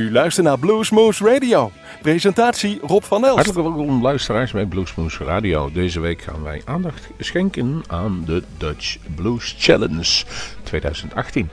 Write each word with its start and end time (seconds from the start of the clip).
U 0.00 0.12
luistert 0.12 0.46
naar 0.46 0.58
Bluesmoose 0.58 1.24
Radio. 1.24 1.72
Presentatie 2.02 2.78
Rob 2.82 3.02
van 3.02 3.24
Elst. 3.24 3.34
Hartelijk 3.34 3.76
welkom 3.76 4.02
luisteraars 4.02 4.52
bij 4.52 4.66
Bluesmoose 4.66 5.24
Radio. 5.24 5.70
Deze 5.72 6.00
week 6.00 6.22
gaan 6.22 6.42
wij 6.42 6.62
aandacht 6.64 7.08
schenken 7.18 7.82
aan 7.86 8.22
de 8.26 8.42
Dutch 8.58 8.96
Blues 9.14 9.54
Challenge 9.58 10.24
2018. 10.62 11.50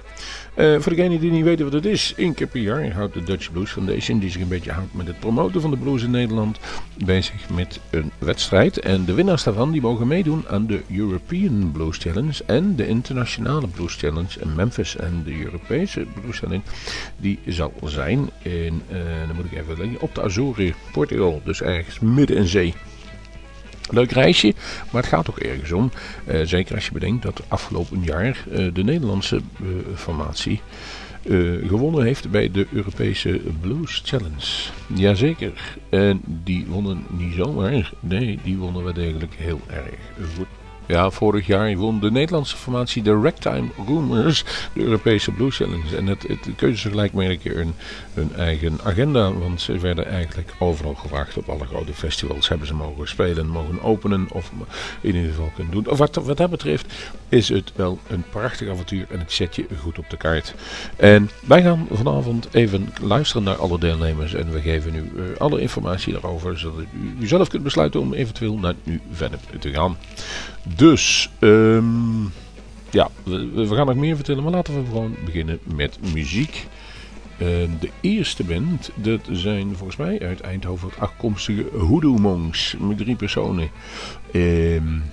Uh, 0.58 0.80
voor 0.80 0.96
degenen 0.96 1.20
die 1.20 1.32
niet 1.32 1.44
weten 1.44 1.66
wat 1.66 1.74
het 1.74 1.86
is, 1.86 2.14
één 2.18 2.34
keer 2.34 2.48
per 2.48 2.62
jaar 2.62 2.92
houdt 2.92 3.14
de 3.14 3.24
Dutch 3.24 3.52
Blues 3.52 3.72
Foundation, 3.72 4.20
die 4.20 4.30
zich 4.30 4.42
een 4.42 4.48
beetje 4.48 4.72
houdt 4.72 4.94
met 4.94 5.08
het 5.08 5.20
promoten 5.20 5.62
van 5.62 5.70
de 5.70 5.78
blues 5.78 6.04
in 6.04 6.12
Nederland, 6.12 6.60
bezig 7.06 7.50
met 7.50 7.80
een 7.90 8.12
wedstrijd. 8.18 8.80
En 8.80 9.06
de 9.06 9.14
winnaars 9.14 9.44
daarvan 9.44 9.72
die 9.72 9.82
mogen 9.82 10.08
meedoen 10.08 10.46
aan 10.50 10.68
de 10.68 10.82
European 10.92 11.70
Blues 11.72 11.98
Challenge 11.98 12.44
en 12.46 12.76
de 12.76 12.88
Internationale 12.88 13.68
Blues 13.68 13.96
Challenge 13.96 14.40
in 14.40 14.56
Memphis. 14.56 14.96
En 14.96 15.22
de 15.26 15.44
Europese 15.44 16.06
Blues 16.22 16.38
Challenge 16.38 16.64
die 17.18 17.40
zal 17.46 17.74
zijn 17.84 18.30
in, 18.42 18.82
uh, 18.92 18.98
dan 19.28 19.36
moet 19.36 19.46
ik 19.46 19.58
even 19.58 19.96
op 20.00 20.16
de 20.16 20.22
Azoren, 20.38 20.74
Portugal, 20.92 21.42
dus 21.44 21.62
ergens 21.62 22.00
midden 22.00 22.38
in 22.38 22.48
zee. 22.48 22.74
Leuk 23.90 24.12
reisje, 24.12 24.54
maar 24.92 25.02
het 25.02 25.12
gaat 25.12 25.26
toch 25.26 25.40
ergens 25.40 25.72
om. 25.72 25.92
Uh, 26.28 26.42
zeker 26.44 26.76
als 26.76 26.86
je 26.86 26.92
bedenkt 26.92 27.24
dat 27.24 27.44
afgelopen 27.48 28.04
jaar 28.04 28.46
uh, 28.52 28.74
de 28.74 28.84
Nederlandse 28.84 29.36
uh, 29.36 29.70
formatie 29.96 30.62
gewonnen 31.68 32.04
heeft 32.04 32.30
bij 32.30 32.52
de 32.52 32.68
Europese 32.72 33.42
Blues 33.62 34.02
Challenge. 34.06 34.72
Jazeker. 34.96 35.78
En 35.90 36.22
die 36.26 36.66
wonnen 36.68 37.06
niet 37.10 37.34
zomaar. 37.34 37.94
Nee, 38.00 38.40
die 38.44 38.58
wonnen 38.58 38.84
wel 38.84 38.94
degelijk 38.94 39.34
heel 39.38 39.62
erg 39.68 39.96
goed. 40.36 40.48
Ja, 40.88 41.12
vorig 41.12 41.48
jaar 41.48 41.76
won 41.76 42.00
de 42.00 42.12
Nederlandse 42.12 42.58
formatie 42.58 43.04
de 43.04 43.20
Ragtime 43.22 43.68
Rumors 43.88 44.44
de 44.74 44.82
Europese 44.82 45.32
Blues 45.32 45.56
Challenge. 45.56 45.98
En 45.98 46.08
het, 46.08 46.24
het 46.28 46.50
keuze 46.56 46.78
ze 46.78 46.90
gelijk 46.90 47.14
maar 47.14 47.26
een 47.26 47.40
keer 47.40 47.66
hun, 48.14 48.36
eigen 48.36 48.80
agenda. 48.84 49.34
Want 49.34 49.62
ze 49.62 49.78
werden 49.78 50.06
eigenlijk 50.08 50.54
overal 50.60 50.94
gevraagd 50.94 51.38
op 51.38 51.50
alle 51.50 51.66
grote 51.66 51.94
festivals. 51.94 52.50
Hebben 52.50 52.68
ze 52.68 52.74
mogen 52.74 53.08
spelen, 53.08 53.48
mogen 53.48 53.82
openen 53.82 54.28
of 54.32 54.52
in 55.02 55.16
ieder 55.16 55.30
geval 55.30 55.52
kunnen 55.56 55.74
doen. 55.74 55.88
Of 55.88 55.98
wat, 55.98 56.16
wat 56.16 56.38
dat 56.38 56.50
betreft 56.50 56.94
is 57.30 57.50
het 57.50 57.72
wel 57.76 58.00
een 58.08 58.24
prachtig 58.30 58.70
avontuur 58.70 59.06
en 59.10 59.20
het 59.20 59.32
zet 59.32 59.56
je 59.56 59.66
goed 59.82 59.98
op 59.98 60.10
de 60.10 60.18
kaart. 60.18 60.54
En 60.96 61.30
wij 61.46 61.62
gaan 61.62 61.88
vanavond 61.92 62.48
even 62.52 62.94
luisteren 63.02 63.44
naar 63.44 63.56
alle 63.56 63.80
deelnemers. 63.80 64.34
En 64.34 64.52
we 64.52 64.62
geven 64.62 64.96
u 64.96 65.12
uh, 65.16 65.38
alle 65.38 65.62
informatie 65.62 66.14
daarover. 66.14 66.60
Zodat 66.60 66.86
u 67.20 67.28
zelf 67.28 67.50
kunt 67.50 67.64
besluiten 67.64 68.00
om 68.00 68.14
eventueel 68.14 68.58
naar 68.58 68.76
nu 68.84 69.02
verder 69.12 69.40
te 69.60 69.72
gaan. 69.72 69.98
Dus, 70.78 71.30
um, 71.40 72.32
ja, 72.90 73.10
we, 73.24 73.68
gaan 73.70 73.86
nog 73.86 73.96
meer 73.96 74.16
vertellen, 74.16 74.44
maar 74.44 74.52
laten 74.52 74.76
we 74.76 74.86
gewoon 74.86 75.16
beginnen 75.26 75.60
met 75.76 76.14
muziek. 76.14 76.68
Uh, 77.38 77.48
de 77.80 77.90
eerste 78.02 78.44
band, 78.44 78.90
dat 78.96 79.20
zijn 79.32 79.76
volgens 79.76 79.98
mij 79.98 80.20
uit 80.20 80.42
Eindhoven 80.42 80.90
afkomstige 81.00 81.66
Hoodoo 81.78 82.18
Monks, 82.18 82.76
met 82.80 82.98
drie 82.98 83.16
personen. 83.16 83.70
Um, 84.34 85.04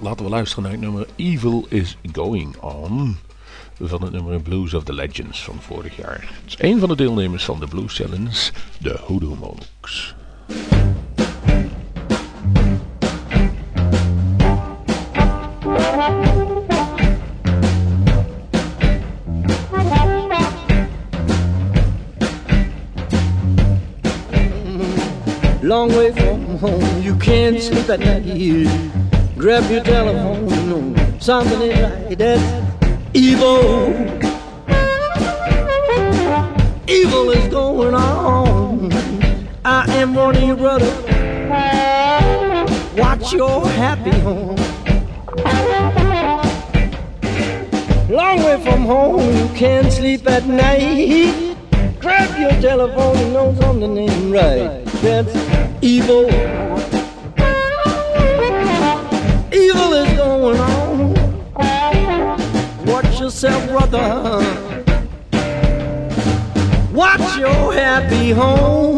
laten 0.00 0.24
we 0.24 0.30
luisteren 0.30 0.62
naar 0.62 0.72
het 0.72 0.80
nummer 0.80 1.06
Evil 1.16 1.66
is 1.68 1.96
Going 2.12 2.56
On 2.56 3.16
van 3.80 4.02
het 4.02 4.12
nummer 4.12 4.40
Blues 4.40 4.74
of 4.74 4.84
the 4.84 4.92
Legends 4.92 5.44
van 5.44 5.56
vorig 5.60 5.96
jaar. 5.96 6.20
Het 6.20 6.46
is 6.46 6.56
een 6.58 6.78
van 6.78 6.88
de 6.88 6.96
deelnemers 6.96 7.44
van 7.44 7.60
de 7.60 7.66
Blues 7.66 7.96
Challenge, 7.96 8.50
de 8.78 8.98
Hoodoo 9.06 9.36
Monks. 9.40 10.14
Long 25.72 25.88
way 25.88 26.12
from 26.12 26.58
home. 26.58 27.02
You 27.02 27.16
can't 27.16 27.58
sleep 27.58 27.88
at 27.88 28.00
night. 28.00 28.24
Grab 29.38 29.70
your 29.70 29.82
telephone, 29.82 30.44
know 30.68 31.18
something 31.18 31.62
ain't 31.62 31.80
right. 31.82 32.18
That's 32.18 32.46
evil. 33.14 33.88
Evil 36.86 37.30
is 37.30 37.48
going 37.48 37.94
on. 37.94 38.92
I 39.64 39.86
am 40.00 40.14
warning 40.14 40.46
you, 40.48 40.56
brother. 40.56 40.92
Watch 42.98 43.32
your 43.32 43.66
happy 43.66 44.14
home. 44.26 44.56
Long 48.10 48.38
way 48.44 48.62
from 48.62 48.84
home, 48.84 49.24
you 49.38 49.48
can't 49.54 49.90
sleep 49.90 50.28
at 50.28 50.44
night. 50.44 51.56
Grab 51.98 52.38
your 52.38 52.60
telephone, 52.60 53.16
you 53.20 53.28
know 53.32 53.54
something 53.58 53.96
ain't 53.96 54.34
right. 54.34 54.84
That's 55.00 55.51
evil. 55.82 56.30
Evil 59.52 59.92
is 59.92 60.16
going 60.16 60.60
on. 60.60 61.14
Watch 62.86 63.20
yourself, 63.20 63.68
brother. 63.68 64.40
Watch 66.92 67.36
your 67.38 67.72
happy 67.72 68.30
home. 68.30 68.91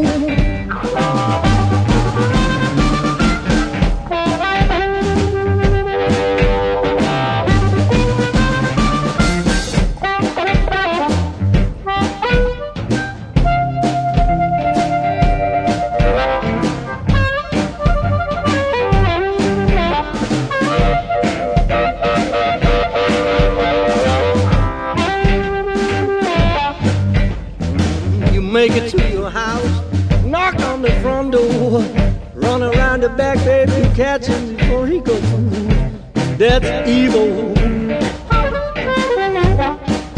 Back, 33.16 33.38
baby, 33.44 33.94
catch 33.94 34.26
him 34.26 34.56
before 34.56 34.86
he 34.86 35.00
goes. 35.00 35.20
That's 36.38 36.88
evil. 36.88 37.52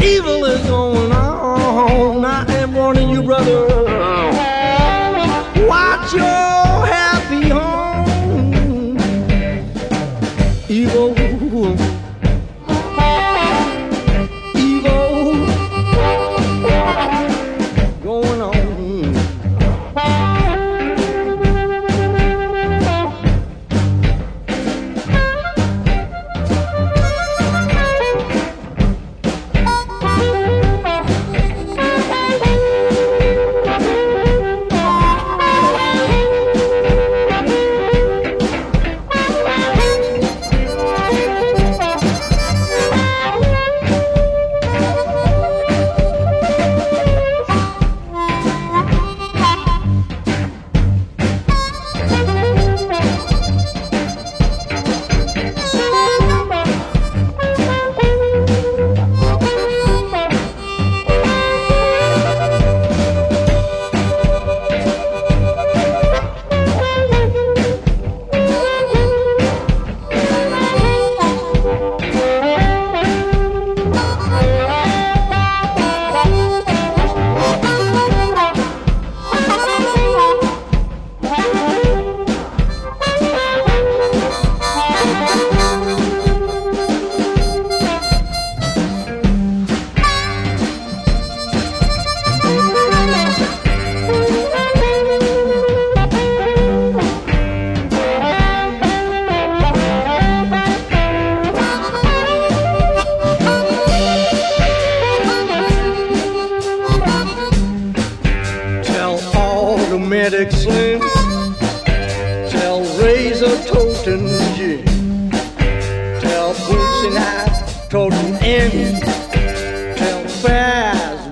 Evil 0.01 0.45
is 0.45 0.65
going 0.67 1.11
on. 1.11 2.25
I 2.25 2.45
am 2.53 2.73
warning 2.73 3.09
you, 3.09 3.21
brother. 3.23 3.67
Watch 5.67 6.13
your 6.13 6.85
happy 6.87 7.49
home. 7.49 8.97
Evil. 10.69 11.86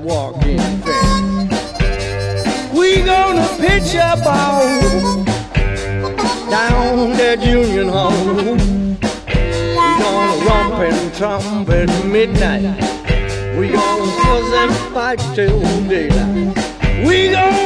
Walking. 0.05 0.59
We 2.71 3.01
gonna 3.01 3.47
pitch 3.57 3.95
a 3.95 4.15
ball 4.23 5.23
down 6.49 7.13
that 7.17 7.39
Union 7.43 7.89
Hall. 7.89 8.11
We 9.73 9.91
gonna 10.03 10.45
romp 10.45 10.79
and 10.89 11.11
tromp 11.13 11.65
trumpet 11.65 11.89
midnight. 12.05 12.61
We 13.57 13.69
gonna 13.69 14.11
fuss 14.21 14.53
and 14.53 14.93
fight 14.93 15.19
till 15.33 15.59
daylight. 15.87 16.55
We 17.07 17.31
gonna 17.31 17.64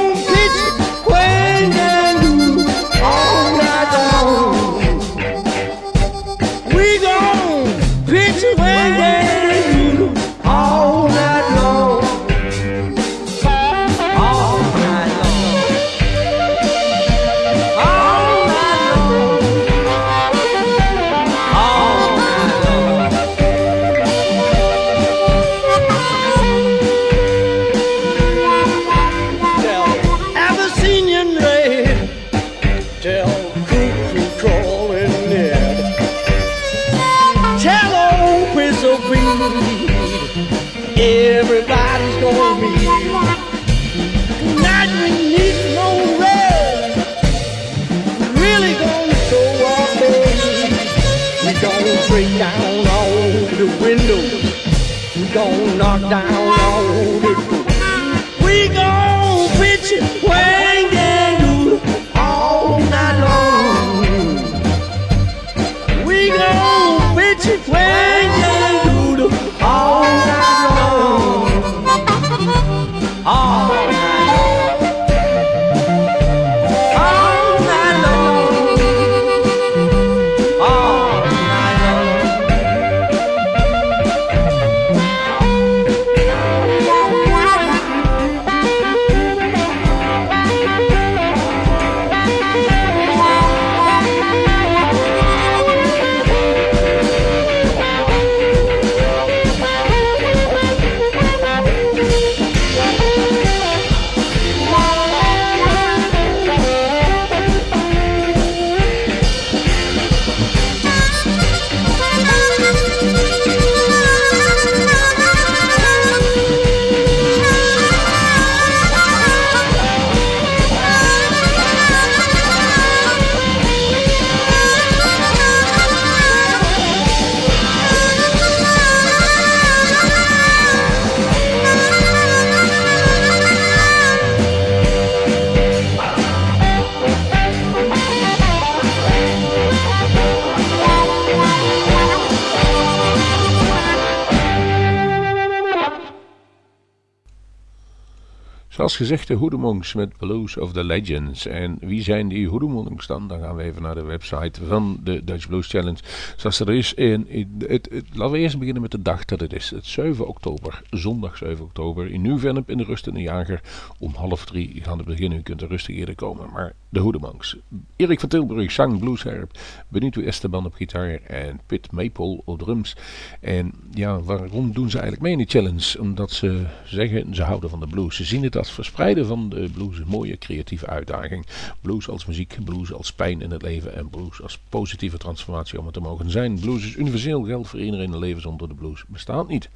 Zoals 148.99 149.11
gezegd, 149.11 149.27
de 149.27 149.45
Hoedemonks 149.45 149.93
met 149.93 150.17
Blues 150.17 150.57
of 150.57 150.71
the 150.73 150.83
Legends. 150.83 151.45
En 151.45 151.77
wie 151.81 152.03
zijn 152.03 152.27
die 152.27 152.47
Hoedemonks 152.47 153.07
dan? 153.07 153.27
Dan 153.27 153.39
gaan 153.39 153.55
we 153.55 153.63
even 153.63 153.81
naar 153.81 153.95
de 153.95 154.03
website 154.03 154.65
van 154.65 154.99
de 155.03 155.23
Dutch 155.23 155.47
Blues 155.47 155.67
Challenge. 155.67 155.97
Zoals 156.37 156.59
er 156.59 156.73
is 156.73 156.93
in, 156.93 157.27
het, 157.67 157.89
laten 158.13 158.31
we 158.33 158.39
eerst 158.39 158.57
beginnen 158.57 158.81
met 158.81 158.91
de 158.91 159.01
dag 159.01 159.25
dat 159.25 159.39
het 159.39 159.53
is. 159.53 159.69
Het 159.69 159.85
7 159.85 160.27
oktober, 160.27 160.81
zondag 160.89 161.37
7 161.37 161.63
oktober, 161.63 162.11
in 162.11 162.21
Nieuw-Vennep 162.21 162.69
in 162.69 162.77
de 162.77 162.83
Rustende 162.83 163.21
Jager. 163.21 163.61
Om 163.99 164.13
half 164.13 164.45
drie 164.45 164.81
gaan 164.83 164.97
we 164.97 165.03
beginnen. 165.03 165.37
U 165.37 165.41
kunt 165.41 165.61
er 165.61 165.67
rustig 165.67 165.95
eerder 165.95 166.15
komen. 166.15 166.49
Maar 166.53 166.73
de 166.89 166.99
Hoedemonks. 166.99 167.57
Erik 167.95 168.19
van 168.19 168.29
Tilburg, 168.29 168.71
zang, 168.71 168.99
bluesherp. 168.99 169.59
Benito 169.87 170.21
Esteban 170.21 170.65
op 170.65 170.73
gitaar 170.73 171.21
en 171.23 171.59
Pit 171.65 171.91
Maple 171.91 172.41
op 172.45 172.59
drums. 172.59 172.95
En 173.39 173.73
ja, 173.91 174.21
waarom 174.21 174.73
doen 174.73 174.89
ze 174.89 174.99
eigenlijk 174.99 175.21
mee 175.21 175.31
in 175.31 175.37
die 175.37 175.47
challenge? 175.47 175.99
Omdat 175.99 176.31
ze 176.31 176.65
zeggen, 176.85 177.35
ze 177.35 177.43
houden 177.43 177.69
van 177.69 177.79
de 177.79 177.87
blues. 177.87 178.15
Ze 178.15 178.23
zien 178.23 178.43
het 178.43 178.57
als 178.57 178.71
verspreiden 178.71 179.25
van 179.25 179.49
de 179.49 179.69
blues 179.73 179.97
een 179.97 180.07
mooie 180.07 180.37
creatieve 180.37 180.87
uitdaging. 180.87 181.45
Blues 181.81 182.09
als 182.09 182.25
muziek, 182.25 182.57
blues 182.63 182.93
als 182.93 183.13
pijn 183.13 183.41
in 183.41 183.51
het 183.51 183.61
leven 183.61 183.95
en 183.95 184.09
blues 184.09 184.41
als 184.41 184.59
positieve 184.69 185.17
transformatie 185.17 185.79
om 185.79 185.85
het 185.85 185.93
te 185.93 185.99
mogen 185.99 186.31
zijn. 186.31 186.59
Blues 186.59 186.85
is 186.85 186.95
universeel, 186.95 187.43
geldt 187.43 187.67
voor 187.67 187.79
iedereen. 187.79 188.13
Een 188.13 188.19
leven 188.19 188.41
zonder 188.41 188.67
de 188.67 188.73
blues 188.73 189.03
bestaat 189.07 189.47
niet. 189.47 189.69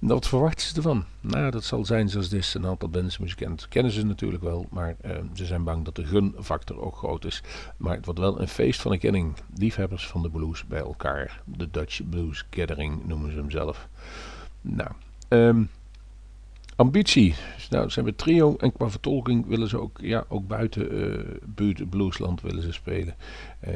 Wat 0.00 0.28
verwachten 0.28 0.66
ze 0.66 0.76
ervan? 0.76 1.04
Nou, 1.20 1.50
dat 1.50 1.64
zal 1.64 1.84
zijn 1.84 2.08
zoals 2.08 2.28
dit. 2.28 2.54
Een 2.54 2.66
aantal 2.66 2.88
bands, 2.88 3.18
muzikanten 3.18 3.68
kennen 3.68 3.92
ze 3.92 4.06
natuurlijk 4.06 4.42
wel, 4.42 4.66
maar 4.70 4.96
eh, 5.00 5.10
ze 5.32 5.44
zijn 5.44 5.64
bang 5.64 5.84
dat 5.84 5.96
de 5.96 6.06
gunfactor 6.44 6.80
ook 6.80 6.96
groot 6.96 7.24
is. 7.24 7.42
Maar 7.76 7.94
het 7.96 8.04
wordt 8.04 8.20
wel 8.20 8.40
een 8.40 8.48
feest 8.48 8.80
van 8.80 8.92
erkenning. 8.92 9.34
Liefhebbers 9.56 10.06
van 10.06 10.22
de 10.22 10.30
blues 10.30 10.66
bij 10.66 10.80
elkaar. 10.80 11.42
De 11.44 11.70
Dutch 11.70 12.00
Blues 12.08 12.44
Gathering 12.50 13.06
noemen 13.06 13.30
ze 13.30 13.36
hem 13.36 13.50
zelf. 13.50 13.88
Nou, 14.60 14.90
ehm, 15.28 15.62
ambitie. 16.76 17.34
Nou, 17.70 17.88
ze 17.88 17.94
hebben 17.94 18.16
trio 18.16 18.56
en 18.56 18.72
qua 18.72 18.90
vertolking 18.90 19.46
willen 19.46 19.68
ze 19.68 19.80
ook, 19.80 19.98
ja, 20.00 20.24
ook 20.28 20.46
buiten 20.46 20.88
buurt 21.44 21.90
bluesland 21.90 22.40
willen 22.40 22.62
ze 22.62 22.72
spelen. 22.72 23.14
Eh, 23.60 23.74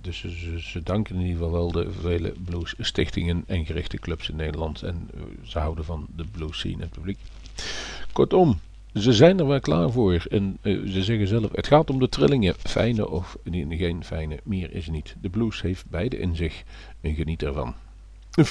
dus 0.00 0.18
ze, 0.18 0.30
ze, 0.30 0.60
ze 0.60 0.82
danken 0.82 1.14
in 1.14 1.20
ieder 1.20 1.36
geval 1.36 1.52
wel 1.52 1.72
de 1.72 1.92
vele 1.92 2.34
bluesstichtingen 2.44 3.44
en 3.46 3.66
gerichte 3.66 3.98
clubs 3.98 4.28
in 4.28 4.36
Nederland. 4.36 4.82
En 4.82 5.10
eh, 5.14 5.20
ze 5.42 5.58
houden 5.58 5.84
van 5.84 6.06
de 6.16 6.24
blues 6.24 6.58
scene 6.58 6.74
en 6.74 6.80
het 6.80 6.90
publiek. 6.90 7.18
Kortom, 8.12 8.60
ze 8.94 9.12
zijn 9.12 9.38
er 9.38 9.46
wel 9.46 9.60
klaar 9.60 9.90
voor. 9.90 10.26
En 10.30 10.58
eh, 10.62 10.78
ze 10.86 11.02
zeggen 11.02 11.26
zelf, 11.26 11.52
het 11.52 11.66
gaat 11.66 11.90
om 11.90 11.98
de 11.98 12.08
trillingen. 12.08 12.54
Fijne 12.58 13.08
of 13.08 13.36
geen 13.68 14.04
fijne, 14.04 14.38
meer 14.42 14.72
is 14.72 14.88
niet. 14.88 15.16
De 15.20 15.28
blues 15.28 15.62
heeft 15.62 15.84
beide 15.90 16.18
in 16.18 16.36
zich 16.36 16.62
en 17.00 17.14
geniet 17.14 17.42
ervan. 17.42 17.74
Een 18.34 18.46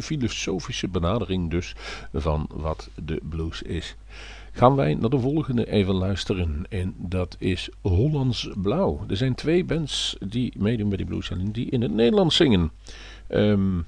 filosofische 0.00 0.88
benadering 0.88 1.50
dus 1.50 1.74
van 2.12 2.46
wat 2.52 2.88
de 3.04 3.20
blues 3.22 3.62
is. 3.62 3.96
Gaan 4.52 4.74
wij 4.74 4.94
naar 4.94 5.10
de 5.10 5.18
volgende 5.18 5.70
even 5.70 5.94
luisteren. 5.94 6.64
En 6.68 6.94
dat 6.96 7.36
is 7.38 7.68
Hollands 7.80 8.48
Blauw. 8.56 9.04
Er 9.08 9.16
zijn 9.16 9.34
twee 9.34 9.64
bands 9.64 10.16
die 10.20 10.52
meedoen 10.58 10.88
bij 10.88 10.96
die 10.96 11.06
blues 11.06 11.26
Challenge 11.26 11.50
die 11.50 11.70
in 11.70 11.82
het 11.82 11.92
Nederlands 11.92 12.36
zingen. 12.36 12.70
Ehm, 13.26 13.78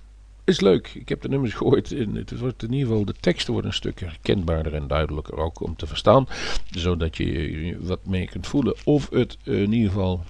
is 0.44 0.60
leuk. 0.60 0.94
Ik 0.94 1.08
heb 1.08 1.20
de 1.20 1.28
nummers 1.28 1.54
gehoord. 1.54 1.92
En 1.92 2.14
het 2.14 2.38
wordt 2.38 2.62
in 2.62 2.72
ieder 2.72 2.88
geval, 2.88 3.04
de 3.04 3.14
teksten 3.20 3.52
worden 3.52 3.70
een 3.70 3.76
stuk 3.76 4.00
herkenbaarder 4.00 4.74
en 4.74 4.86
duidelijker 4.86 5.36
ook 5.36 5.60
om 5.60 5.76
te 5.76 5.86
verstaan. 5.86 6.26
Zodat 6.70 7.16
je 7.16 7.76
wat 7.80 8.06
meer 8.06 8.26
kunt 8.26 8.46
voelen. 8.46 8.74
Of 8.84 9.10
het 9.10 9.36
in 9.44 9.72
ieder 9.72 9.90
geval 9.90 10.24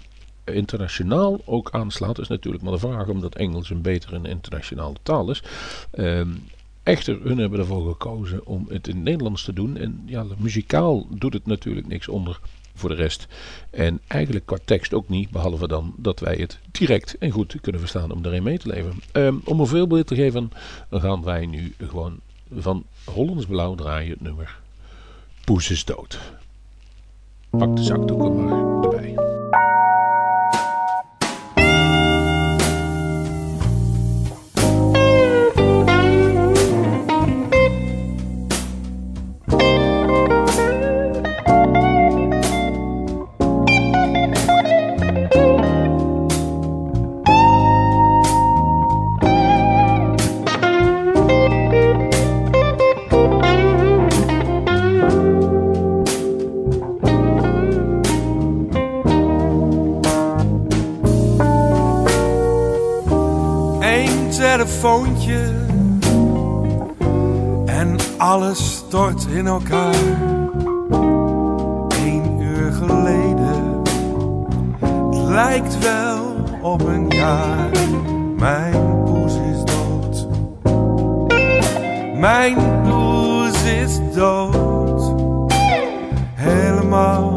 internationaal 0.45 1.40
ook 1.45 1.71
aanslaat. 1.71 2.19
is 2.19 2.28
natuurlijk 2.28 2.62
maar 2.62 2.73
de 2.73 2.78
vraag 2.78 3.09
omdat 3.09 3.35
Engels 3.35 3.71
een 3.71 3.83
betere 3.83 4.28
internationale 4.28 4.97
taal 5.02 5.31
is. 5.31 5.42
Ehm, 5.90 6.28
echter, 6.83 7.21
hun 7.23 7.38
hebben 7.38 7.59
ervoor 7.59 7.88
gekozen 7.88 8.47
om 8.47 8.66
het 8.69 8.88
in 8.88 8.95
het 8.95 9.04
Nederlands 9.04 9.45
te 9.45 9.52
doen. 9.52 9.76
En 9.76 10.02
ja, 10.07 10.26
muzikaal 10.38 11.07
doet 11.11 11.33
het 11.33 11.47
natuurlijk 11.47 11.87
niks 11.87 12.09
onder 12.09 12.40
voor 12.83 12.97
de 12.97 13.03
rest. 13.03 13.27
En 13.71 14.01
eigenlijk 14.07 14.47
qua 14.47 14.57
tekst 14.65 14.95
ook 14.95 15.09
niet, 15.09 15.31
behalve 15.31 15.69
dan 15.69 15.95
dat 15.97 16.21
wij 16.21 16.35
het 16.35 16.59
direct 16.71 17.19
en 17.19 17.31
goed 17.31 17.61
kunnen 17.61 17.81
verstaan 17.81 18.12
om 18.12 18.25
erin 18.25 18.43
mee 18.43 18.59
te 18.59 18.69
leven. 18.69 19.03
Um, 19.12 19.41
om 19.45 19.61
een 19.61 19.67
voorbeeld 19.67 20.07
te 20.07 20.15
geven, 20.15 20.51
gaan 20.91 21.23
wij 21.25 21.47
nu 21.47 21.75
gewoon 21.79 22.21
van 22.55 22.85
Hollands 23.05 23.47
Blauw 23.47 23.75
draaien 23.75 24.11
het 24.11 24.21
nummer 24.21 24.61
Poes 25.45 25.71
is 25.71 25.85
dood. 25.85 26.19
Pak 27.51 27.77
de 27.77 27.83
zakdoeken 27.83 28.45
maar 28.45 28.83
erbij. 28.83 29.15
Telefoontje 64.52 65.50
en 67.66 67.97
alles 68.16 68.76
stort 68.76 69.26
in 69.26 69.47
elkaar. 69.47 69.94
Eén 71.88 72.40
uur 72.40 72.73
geleden, 72.73 73.82
het 75.11 75.28
lijkt 75.28 75.78
wel 75.78 76.35
op 76.62 76.87
een 76.87 77.09
jaar. 77.09 77.71
Mijn 78.37 79.02
poes 79.04 79.35
is 79.35 79.64
dood, 79.64 80.26
mijn 82.16 82.82
poes 82.82 83.62
is 83.62 84.00
dood, 84.14 85.12
helemaal 86.35 87.32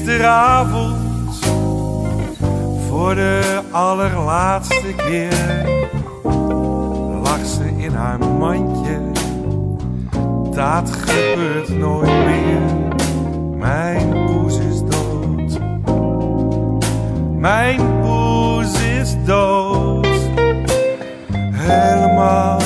gisteravond 0.00 1.44
voor 2.88 3.14
de 3.14 3.60
allerlaatste 3.70 4.94
keer 4.96 5.68
lag 7.22 7.46
ze 7.46 7.72
in 7.76 7.92
haar 7.92 8.18
mandje. 8.18 9.00
Dat 10.54 10.90
gebeurt 10.90 11.78
nooit 11.78 12.24
meer. 12.24 12.60
Mijn 13.56 14.26
poes 14.26 14.58
is 14.58 14.80
dood. 14.80 15.60
Mijn 17.36 18.00
poes 18.00 18.82
is 18.82 19.16
dood. 19.24 20.06
Helemaal 21.52 22.59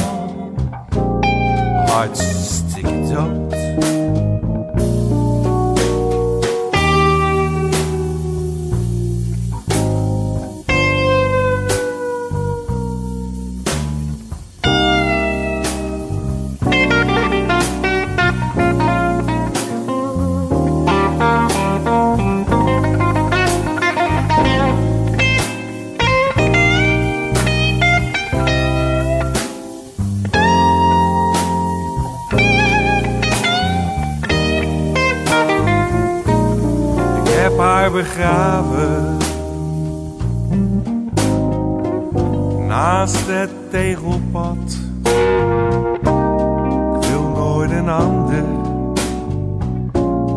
Naast 42.66 43.26
het 43.26 43.70
tegelpad. 43.70 44.78
Ik 47.00 47.08
wil 47.08 47.22
nooit 47.36 47.70
een 47.70 47.88
ander, 47.88 48.44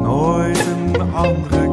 nooit 0.01 0.65
een 0.65 1.13
andere 1.13 1.66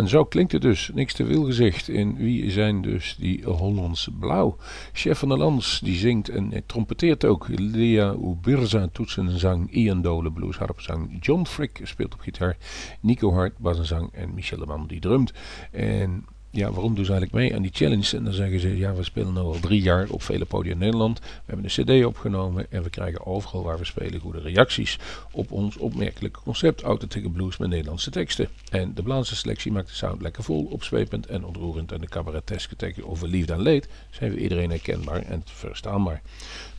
en 0.00 0.08
zo 0.08 0.24
klinkt 0.24 0.52
het 0.52 0.62
dus. 0.62 0.90
Niks 0.94 1.14
te 1.14 1.26
veel 1.26 1.44
gezegd. 1.44 1.88
En 1.88 2.16
wie 2.16 2.50
zijn 2.50 2.82
dus 2.82 3.16
die 3.18 3.44
Hollands 3.44 4.08
Blauw? 4.18 4.56
Chef 4.92 5.18
van 5.18 5.28
de 5.28 5.36
Lans, 5.36 5.80
die 5.84 5.96
zingt 5.96 6.28
en 6.28 6.62
trompeteert 6.66 7.24
ook. 7.24 7.48
Lea 7.48 8.14
Ubirza 8.14 8.88
toetsen 8.92 9.28
en 9.28 9.38
zang. 9.38 9.72
Ian 9.72 10.02
Dole 10.02 10.32
blues 10.32 10.56
harpzang. 10.56 11.16
John 11.20 11.44
Frick 11.44 11.80
speelt 11.82 12.14
op 12.14 12.20
gitaar. 12.20 12.56
Nico 13.00 13.32
Hart 13.32 13.58
bas 13.58 13.78
en 13.78 13.86
zang. 13.86 14.12
En 14.12 14.34
Michel 14.34 14.58
de 14.58 14.66
Man 14.66 14.86
die 14.86 15.00
drumt. 15.00 15.32
En 15.70 16.24
ja, 16.52 16.70
waarom 16.70 16.94
doen 16.94 17.04
ze 17.04 17.12
eigenlijk 17.12 17.42
mee 17.42 17.54
aan 17.54 17.62
die 17.62 17.70
challenge? 17.74 18.16
En 18.16 18.24
dan 18.24 18.32
zeggen 18.32 18.60
ze, 18.60 18.76
ja, 18.76 18.94
we 18.94 19.02
spelen 19.02 19.32
nu 19.32 19.38
al 19.38 19.60
drie 19.60 19.82
jaar 19.82 20.08
op 20.08 20.22
vele 20.22 20.44
podia 20.44 20.72
in 20.72 20.78
Nederland. 20.78 21.18
We 21.18 21.26
hebben 21.44 21.64
een 21.64 22.00
cd 22.00 22.04
opgenomen 22.04 22.66
en 22.70 22.82
we 22.82 22.90
krijgen 22.90 23.26
overal 23.26 23.62
waar 23.62 23.78
we 23.78 23.84
spelen 23.84 24.20
goede 24.20 24.40
reacties 24.40 24.98
op 25.32 25.52
ons 25.52 25.76
opmerkelijke 25.76 26.40
concept 26.40 26.82
Authentic 26.82 27.32
Blues 27.32 27.56
met 27.56 27.68
Nederlandse 27.68 28.10
teksten. 28.10 28.48
En 28.70 28.94
de 28.94 29.02
Blaanse 29.02 29.36
selectie 29.36 29.72
maakt 29.72 29.88
de 29.88 29.94
sound 29.94 30.22
lekker 30.22 30.42
vol, 30.42 30.64
opzwepend 30.64 31.26
en 31.26 31.44
ontroerend. 31.44 31.92
En 31.92 32.00
de 32.00 32.08
cabareteske 32.08 32.76
teksten 32.76 33.08
over 33.08 33.28
liefde 33.28 33.52
en 33.52 33.62
leed 33.62 33.88
zijn 34.10 34.32
we 34.32 34.40
iedereen 34.40 34.70
herkenbaar 34.70 35.22
en 35.22 35.42
verstaanbaar 35.44 36.22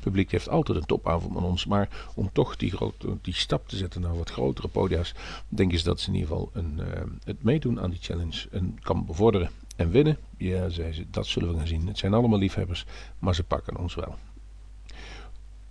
publiek 0.02 0.32
heeft 0.32 0.50
altijd 0.50 0.78
een 0.78 0.86
topavond 0.86 1.34
met 1.34 1.44
ons. 1.44 1.66
Maar 1.66 1.90
om 2.16 2.30
toch 2.34 2.56
die, 2.56 2.72
grote, 2.72 3.18
die 3.22 3.34
stap 3.34 3.68
te 3.68 3.78
zetten 3.78 4.02
naar 4.02 4.18
wat 4.18 4.30
grotere 4.30 4.68
podia's, 4.68 5.14
denk 5.48 5.74
ik 5.74 5.84
dat 5.84 6.00
ze 6.00 6.08
in 6.08 6.14
ieder 6.14 6.30
geval 6.30 6.50
een, 6.54 6.80
uh, 6.80 6.86
het 7.24 7.44
meedoen 7.44 7.82
aan 7.82 7.90
die 7.90 8.00
challenge 8.02 8.48
en 8.52 8.80
kan 8.82 9.06
bevorderen. 9.06 9.50
En 9.82 9.92
winnen, 9.92 10.18
ja, 10.38 10.70
zei 10.70 10.94
ze, 10.94 11.06
dat 11.12 11.28
zullen 11.28 11.52
we 11.52 11.58
gaan 11.58 11.68
zien. 11.68 11.88
Het 11.88 11.98
zijn 11.98 12.14
allemaal 12.14 12.40
liefhebbers, 12.40 12.86
maar 13.20 13.36
ze 13.36 13.44
pakken 13.44 13.78
ons 13.78 13.96
wel. 13.96 14.16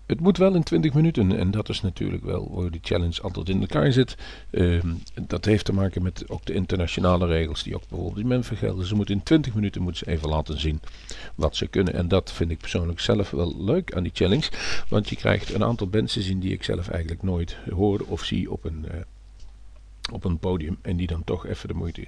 Het 0.06 0.20
moet 0.20 0.36
wel 0.36 0.54
in 0.54 0.62
20 0.62 0.94
minuten 0.94 1.36
en 1.36 1.50
dat 1.50 1.68
is 1.68 1.80
natuurlijk 1.80 2.24
wel 2.24 2.48
hoe 2.50 2.70
die 2.70 2.80
challenge 2.82 3.22
altijd 3.22 3.48
in 3.48 3.60
elkaar 3.60 3.92
zit. 3.92 4.16
Uh, 4.50 4.82
dat 5.26 5.44
heeft 5.44 5.64
te 5.64 5.72
maken 5.72 6.02
met 6.02 6.28
ook 6.28 6.44
de 6.44 6.52
internationale 6.52 7.26
regels 7.26 7.62
die 7.62 7.74
ook 7.74 7.88
bijvoorbeeld 7.88 8.18
in 8.18 8.26
Memphis 8.26 8.58
gelden. 8.58 8.86
Ze 8.86 8.94
moeten 8.94 9.14
in 9.14 9.22
20 9.22 9.54
minuten 9.54 9.82
moeten 9.82 10.04
ze 10.06 10.12
even 10.12 10.28
laten 10.28 10.60
zien 10.60 10.80
wat 11.34 11.56
ze 11.56 11.66
kunnen. 11.66 11.94
En 11.94 12.08
dat 12.08 12.32
vind 12.32 12.50
ik 12.50 12.58
persoonlijk 12.58 13.00
zelf 13.00 13.30
wel 13.30 13.64
leuk 13.64 13.94
aan 13.94 14.02
die 14.02 14.12
challenge. 14.14 14.50
Want 14.88 15.08
je 15.08 15.16
krijgt 15.16 15.54
een 15.54 15.64
aantal 15.64 15.88
te 15.90 16.06
zien 16.06 16.40
die 16.40 16.52
ik 16.52 16.64
zelf 16.64 16.88
eigenlijk 16.88 17.22
nooit 17.22 17.56
hoor 17.70 18.04
of 18.08 18.24
zie 18.24 18.50
op 18.50 18.64
een... 18.64 18.84
Uh, 18.94 19.00
op 20.12 20.24
een 20.24 20.38
podium 20.38 20.78
en 20.82 20.96
die 20.96 21.06
dan 21.06 21.24
toch 21.24 21.46
even 21.46 21.68
de 21.68 21.74
moeite. 21.74 22.06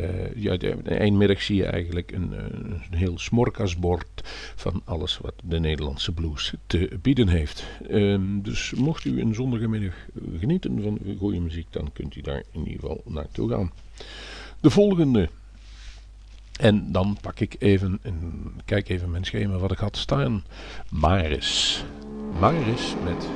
Uh, 0.00 0.34
ja, 0.34 1.10
middag 1.10 1.42
zie 1.42 1.56
je 1.56 1.66
eigenlijk 1.66 2.12
een, 2.12 2.32
een 2.32 2.82
heel 2.90 3.18
smorkasbord 3.18 4.22
van 4.54 4.82
alles 4.84 5.18
wat 5.18 5.34
de 5.44 5.58
Nederlandse 5.58 6.12
blues 6.12 6.54
te 6.66 6.98
bieden 7.02 7.28
heeft. 7.28 7.66
Uh, 7.90 8.18
dus 8.42 8.72
mocht 8.72 9.04
u 9.04 9.20
een 9.20 9.34
zondagmiddag 9.34 9.94
genieten 10.38 10.82
van 10.82 10.98
goede 11.18 11.40
muziek, 11.40 11.66
dan 11.70 11.92
kunt 11.92 12.16
u 12.16 12.20
daar 12.20 12.42
in 12.52 12.66
ieder 12.66 12.80
geval 12.80 13.02
naartoe 13.04 13.50
gaan. 13.50 13.72
De 14.60 14.70
volgende. 14.70 15.28
En 16.60 16.92
dan 16.92 17.16
pak 17.20 17.40
ik 17.40 17.56
even 17.58 17.98
en 18.02 18.42
kijk 18.64 18.88
even 18.88 19.10
mijn 19.10 19.24
schema 19.24 19.56
wat 19.56 19.72
ik 19.72 19.78
had 19.78 19.96
staan. 19.96 20.44
Maris. 20.90 21.84
Maris 22.40 22.94
met 23.04 23.28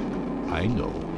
I 0.62 0.67
Know. 0.67 1.10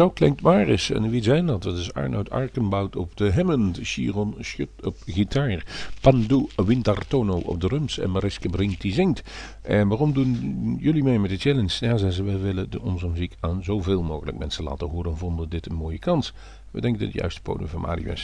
Zo 0.00 0.10
klinkt 0.10 0.42
Maris. 0.42 0.90
En 0.90 1.10
wie 1.10 1.22
zijn 1.22 1.46
dat? 1.46 1.62
Dat 1.62 1.78
is 1.78 1.92
Arnoud 1.92 2.30
Arkenbout 2.30 2.96
op 2.96 3.16
de 3.16 3.32
Hammond, 3.32 3.78
Chiron 3.82 4.34
Schut 4.38 4.68
op 4.82 4.96
gitaar, 5.06 5.64
Pandu 6.00 6.46
Wintertono 6.56 7.36
op 7.36 7.60
drums 7.60 7.98
en 7.98 8.10
Mariske 8.10 8.48
Brink 8.48 8.80
die 8.80 8.92
zingt. 8.92 9.22
En 9.62 9.88
waarom 9.88 10.12
doen 10.12 10.76
jullie 10.80 11.02
mee 11.02 11.18
met 11.18 11.30
de 11.30 11.36
challenge? 11.36 11.76
Ja, 11.80 11.96
ze, 11.96 12.22
we 12.22 12.38
willen 12.38 12.70
de 12.70 12.80
onze 12.80 13.08
muziek 13.08 13.34
aan 13.40 13.64
zoveel 13.64 14.02
mogelijk 14.02 14.38
mensen 14.38 14.64
laten 14.64 14.88
horen 14.88 15.10
en 15.10 15.18
vonden 15.18 15.48
dit 15.48 15.66
een 15.66 15.76
mooie 15.76 15.98
kans. 15.98 16.32
We 16.70 16.80
denken 16.80 17.00
dat 17.00 17.08
het 17.08 17.20
juiste 17.20 17.42
podium 17.42 17.68
van 17.68 17.80
Mario. 17.80 18.14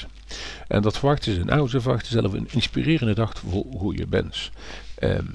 En 0.69 0.83
dat 0.83 0.99
verwachten 0.99 1.35
ze 1.35 1.45
nou. 1.45 1.69
Ze 1.69 1.81
verwachten 1.81 2.13
zelf 2.13 2.33
een 2.33 2.49
inspirerende 2.51 3.15
dag 3.15 3.39
voor 3.39 3.65
hoe 3.77 3.97
je 3.97 4.07
bent. 4.07 4.51
Um, 5.03 5.35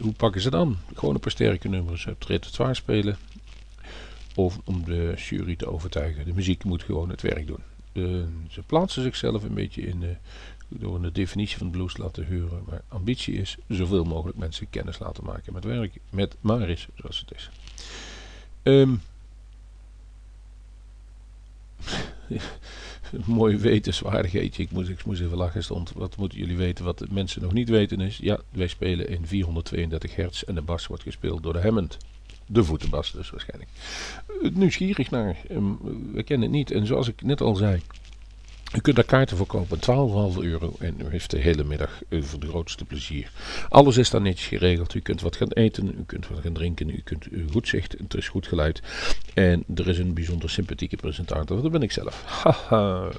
hoe 0.00 0.12
pakken 0.12 0.40
ze 0.40 0.50
dan? 0.50 0.76
Gewoon 0.94 1.14
een 1.14 1.20
paar 1.20 1.30
sterke 1.30 1.68
nummers 1.68 2.04
het 2.04 2.24
repertoire 2.24 2.74
spelen. 2.74 3.16
Of 4.36 4.58
om 4.64 4.84
de 4.84 5.14
jury 5.16 5.56
te 5.56 5.66
overtuigen. 5.66 6.24
De 6.24 6.34
muziek 6.34 6.64
moet 6.64 6.82
gewoon 6.82 7.10
het 7.10 7.22
werk 7.22 7.46
doen. 7.46 7.62
ze 8.48 8.62
plaatsen 8.66 9.02
zichzelf 9.02 9.42
een 9.42 9.54
beetje 9.54 9.82
in 9.82 10.00
de, 10.00 10.16
door 10.68 10.94
een 10.94 11.12
definitie 11.12 11.58
van 11.58 11.70
blues 11.70 11.96
laten 11.96 12.26
huren. 12.26 12.62
Maar 12.68 12.82
ambitie 12.88 13.34
is 13.34 13.56
zoveel 13.68 14.04
mogelijk 14.04 14.38
mensen 14.38 14.70
kennis 14.70 14.98
laten 14.98 15.24
maken 15.24 15.52
met 15.52 15.64
werk. 15.64 15.98
Met 16.10 16.36
Maris, 16.40 16.88
zoals 16.94 17.24
het 17.26 17.32
is. 17.34 17.50
Een 23.12 23.22
mooi 23.26 23.56
wetenswaardigheidje. 23.56 24.62
Ik 24.62 24.70
moest, 24.70 24.88
ik 24.88 25.04
moest 25.04 25.20
even 25.20 25.36
lachen. 25.36 25.64
Stond, 25.64 25.92
wat 25.92 26.16
moeten 26.16 26.38
jullie 26.38 26.56
weten 26.56 26.84
wat 26.84 26.98
de 26.98 27.06
mensen 27.10 27.42
nog 27.42 27.52
niet 27.52 27.68
weten 27.68 28.00
is? 28.00 28.16
Ja, 28.16 28.40
wij 28.50 28.66
spelen 28.66 29.08
in 29.08 29.26
432 29.26 30.16
hertz 30.16 30.42
en 30.42 30.54
de 30.54 30.62
bas 30.62 30.86
wordt 30.86 31.02
gespeeld 31.02 31.42
door 31.42 31.52
de 31.52 31.60
Hammond. 31.60 31.96
De 32.46 32.64
voetenbas 32.64 33.12
dus 33.12 33.30
waarschijnlijk. 33.30 33.70
Nieuwsgierig 34.52 35.10
naar. 35.10 35.36
Ehm, 35.48 35.72
we 36.12 36.22
kennen 36.22 36.48
het 36.48 36.56
niet. 36.56 36.70
En 36.70 36.86
zoals 36.86 37.08
ik 37.08 37.22
net 37.22 37.40
al 37.40 37.54
zei. 37.54 37.80
U 38.74 38.80
kunt 38.80 38.96
daar 38.96 39.04
kaarten 39.04 39.36
voor 39.36 39.46
kopen, 39.46 39.78
12,5 39.80 40.42
euro. 40.42 40.74
En 40.78 40.94
u 41.00 41.10
heeft 41.10 41.30
de 41.30 41.38
hele 41.38 41.64
middag 41.64 42.02
voor 42.10 42.40
de 42.40 42.46
grootste 42.46 42.84
plezier. 42.84 43.30
Alles 43.68 43.96
is 43.96 44.10
daar 44.10 44.20
netjes 44.20 44.46
geregeld. 44.46 44.94
U 44.94 45.00
kunt 45.00 45.20
wat 45.20 45.36
gaan 45.36 45.50
eten, 45.50 45.86
u 45.98 46.04
kunt 46.06 46.28
wat 46.28 46.40
gaan 46.40 46.52
drinken, 46.52 46.88
u 46.88 47.00
kunt 47.04 47.26
goed 47.50 47.68
zicht, 47.68 47.92
het 47.98 48.14
is 48.14 48.28
goed 48.28 48.46
geluid. 48.46 48.82
En 49.34 49.64
er 49.74 49.88
is 49.88 49.98
een 49.98 50.14
bijzonder 50.14 50.50
sympathieke 50.50 50.96
presentator, 50.96 51.62
dat 51.62 51.70
ben 51.70 51.82
ik 51.82 51.92
zelf. 51.92 52.22
Haha. 52.42 53.10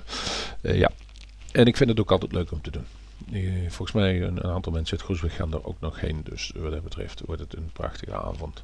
Uh, 0.61 0.77
ja. 0.77 0.91
En 1.51 1.65
ik 1.65 1.77
vind 1.77 1.89
het 1.89 1.99
ook 1.99 2.11
altijd 2.11 2.31
leuk 2.31 2.51
om 2.51 2.61
te 2.61 2.71
doen. 2.71 2.85
Volgens 3.67 3.91
mij 3.91 4.21
een, 4.21 4.45
een, 4.45 4.51
aantal 4.51 4.71
mensen 4.71 4.97
uit 4.97 5.05
Groesbeek 5.05 5.31
gaan 5.31 5.53
er 5.53 5.65
ook 5.65 5.79
nog 5.79 5.99
heen. 5.99 6.21
Dus 6.23 6.51
wat 6.55 6.71
dat 6.71 6.83
betreft 6.83 7.21
wordt 7.25 7.41
het 7.41 7.55
een 7.55 7.69
prachtige 7.73 8.15
avond. 8.15 8.63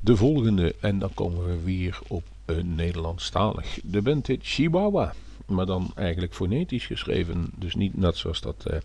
De 0.00 0.16
volgende, 0.16 0.74
en 0.80 0.98
dan 0.98 1.14
komen 1.14 1.46
we 1.46 1.62
weer 1.62 1.98
op 2.08 2.22
een 2.44 2.74
Nederlandstalig. 2.74 3.78
De 3.82 4.02
band 4.02 4.28
Chihuahua 4.40 5.14
maar 5.50 5.66
dan 5.66 5.90
eigenlijk 5.94 6.34
fonetisch 6.34 6.86
geschreven. 6.86 7.50
Dus 7.56 7.74
niet 7.74 7.96
net 7.96 8.16
zoals 8.16 8.40
dat, 8.40 8.64
uh, 8.70 8.78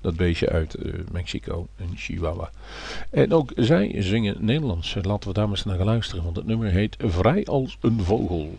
dat 0.00 0.16
beestje 0.16 0.48
uit 0.48 0.76
uh, 0.78 0.94
Mexico, 1.12 1.66
een 1.76 1.96
chihuahua. 1.96 2.50
En 3.10 3.32
ook 3.32 3.52
zij 3.56 3.94
zingen 4.02 4.36
Nederlands. 4.44 4.94
Laten 5.02 5.28
we 5.28 5.34
daar 5.34 5.48
maar 5.48 5.56
eens 5.56 5.64
naar 5.64 5.76
gaan 5.76 5.86
luisteren, 5.86 6.24
want 6.24 6.36
het 6.36 6.46
nummer 6.46 6.70
heet 6.70 6.96
Vrij 6.98 7.44
als 7.44 7.76
een 7.80 8.00
vogel. 8.00 8.54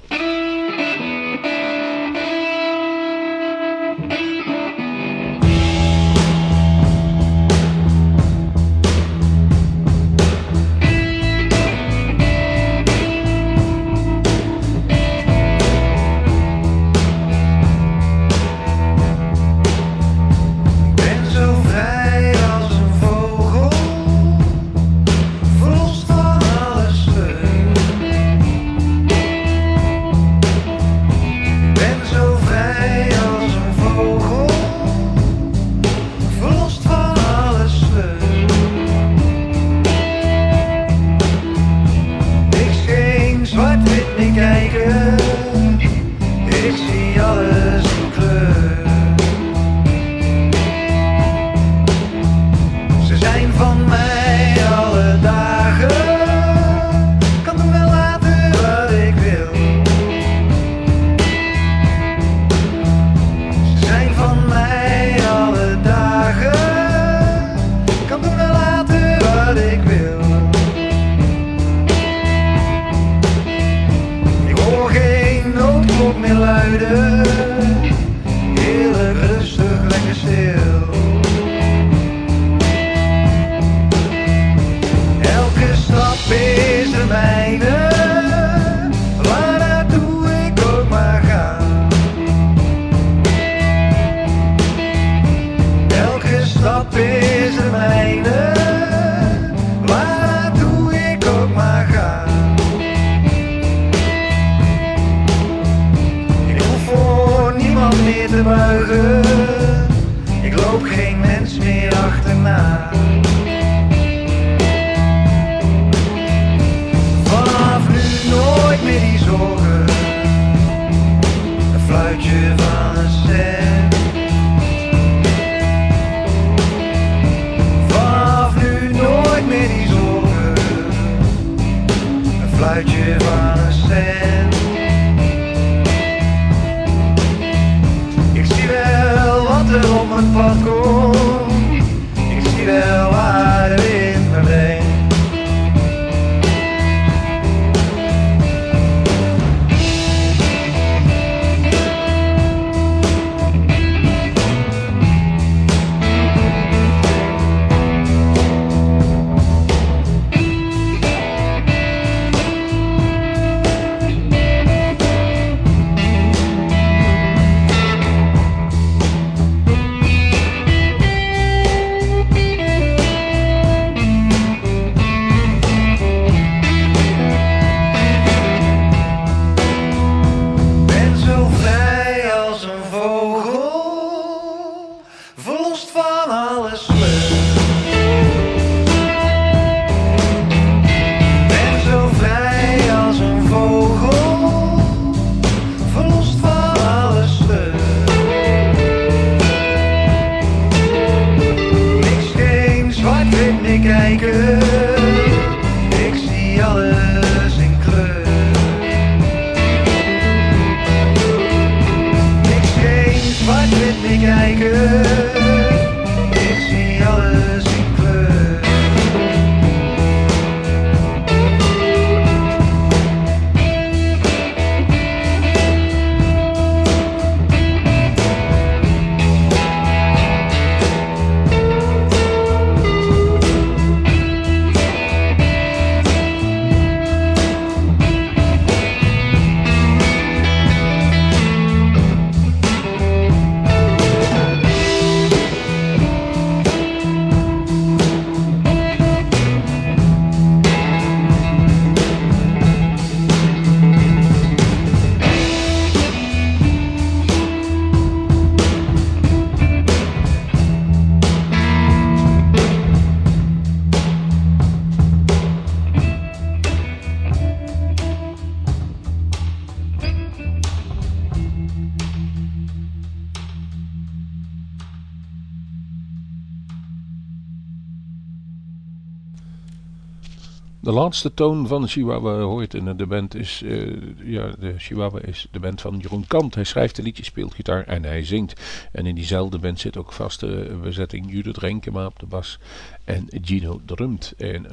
Laatste 281.06 281.34
toon 281.34 281.68
van 281.68 281.88
Chihuahua 281.88 282.40
hoort 282.40 282.74
in 282.74 282.98
de 282.98 283.06
band 283.06 283.36
is, 283.36 283.62
uh, 283.62 284.02
ja, 284.24 284.52
de 284.60 284.74
Chihuahua 284.78 285.20
is 285.22 285.48
de 285.52 285.60
band 285.60 285.82
van 285.82 285.98
Jeroen 285.98 286.28
Kant. 286.28 286.56
Hij 286.56 286.64
schrijft 286.64 286.96
de 286.96 287.02
liedjes, 287.02 287.26
speelt 287.26 287.54
gitaar 287.54 287.84
en 287.84 288.04
hij 288.04 288.24
zingt. 288.24 288.62
En 288.92 289.06
in 289.06 289.16
diezelfde 289.16 289.60
band 289.60 289.80
zit 289.80 289.98
ook 289.98 290.14
vaste 290.14 290.78
bezetting 290.82 291.32
Judith 291.32 291.58
Renkema 291.58 292.06
op 292.06 292.20
de 292.20 292.26
bas 292.26 292.60
en 293.04 293.28
Gino 293.30 293.82
drumt. 293.86 294.34
En 294.38 294.68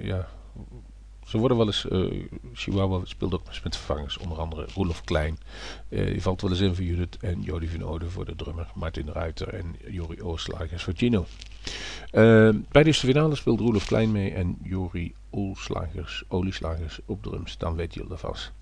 ja, 0.00 0.28
ze 1.26 1.38
worden 1.38 1.56
wel 1.56 1.66
eens, 1.66 1.86
Chihuahua 2.52 3.00
speelt 3.04 3.34
ook 3.34 3.42
met 3.62 3.76
vervangers, 3.76 4.18
onder 4.18 4.38
andere 4.38 4.66
Roelof 4.74 5.04
Klein. 5.04 5.38
Uh, 5.88 6.06
die 6.06 6.22
valt 6.22 6.40
wel 6.40 6.50
eens 6.50 6.60
in 6.60 6.74
voor 6.74 6.84
Judith 6.84 7.16
en 7.20 7.42
Jody 7.42 7.68
van 7.68 7.82
Ode 7.82 8.10
voor 8.10 8.24
de 8.24 8.36
drummer, 8.36 8.66
Martin 8.74 9.08
Ruiter 9.08 9.48
en 9.48 9.76
Jori 9.88 10.22
Ooslagers 10.22 10.82
voor 10.82 10.94
Gino. 10.96 11.26
Uh, 12.12 12.54
bij 12.68 12.82
de 12.82 12.94
finale 12.94 13.34
speelt 13.34 13.60
Roelof 13.60 13.86
Klein 13.86 14.12
mee 14.12 14.30
en 14.30 14.58
Jori 14.62 15.14
Olslagers, 15.30 16.22
Olieslagers 16.28 17.00
op 17.06 17.22
drums. 17.22 17.58
Dan 17.58 17.74
weet 17.74 17.94
je 17.94 18.04
dat 18.08 18.20
vast. 18.20 18.52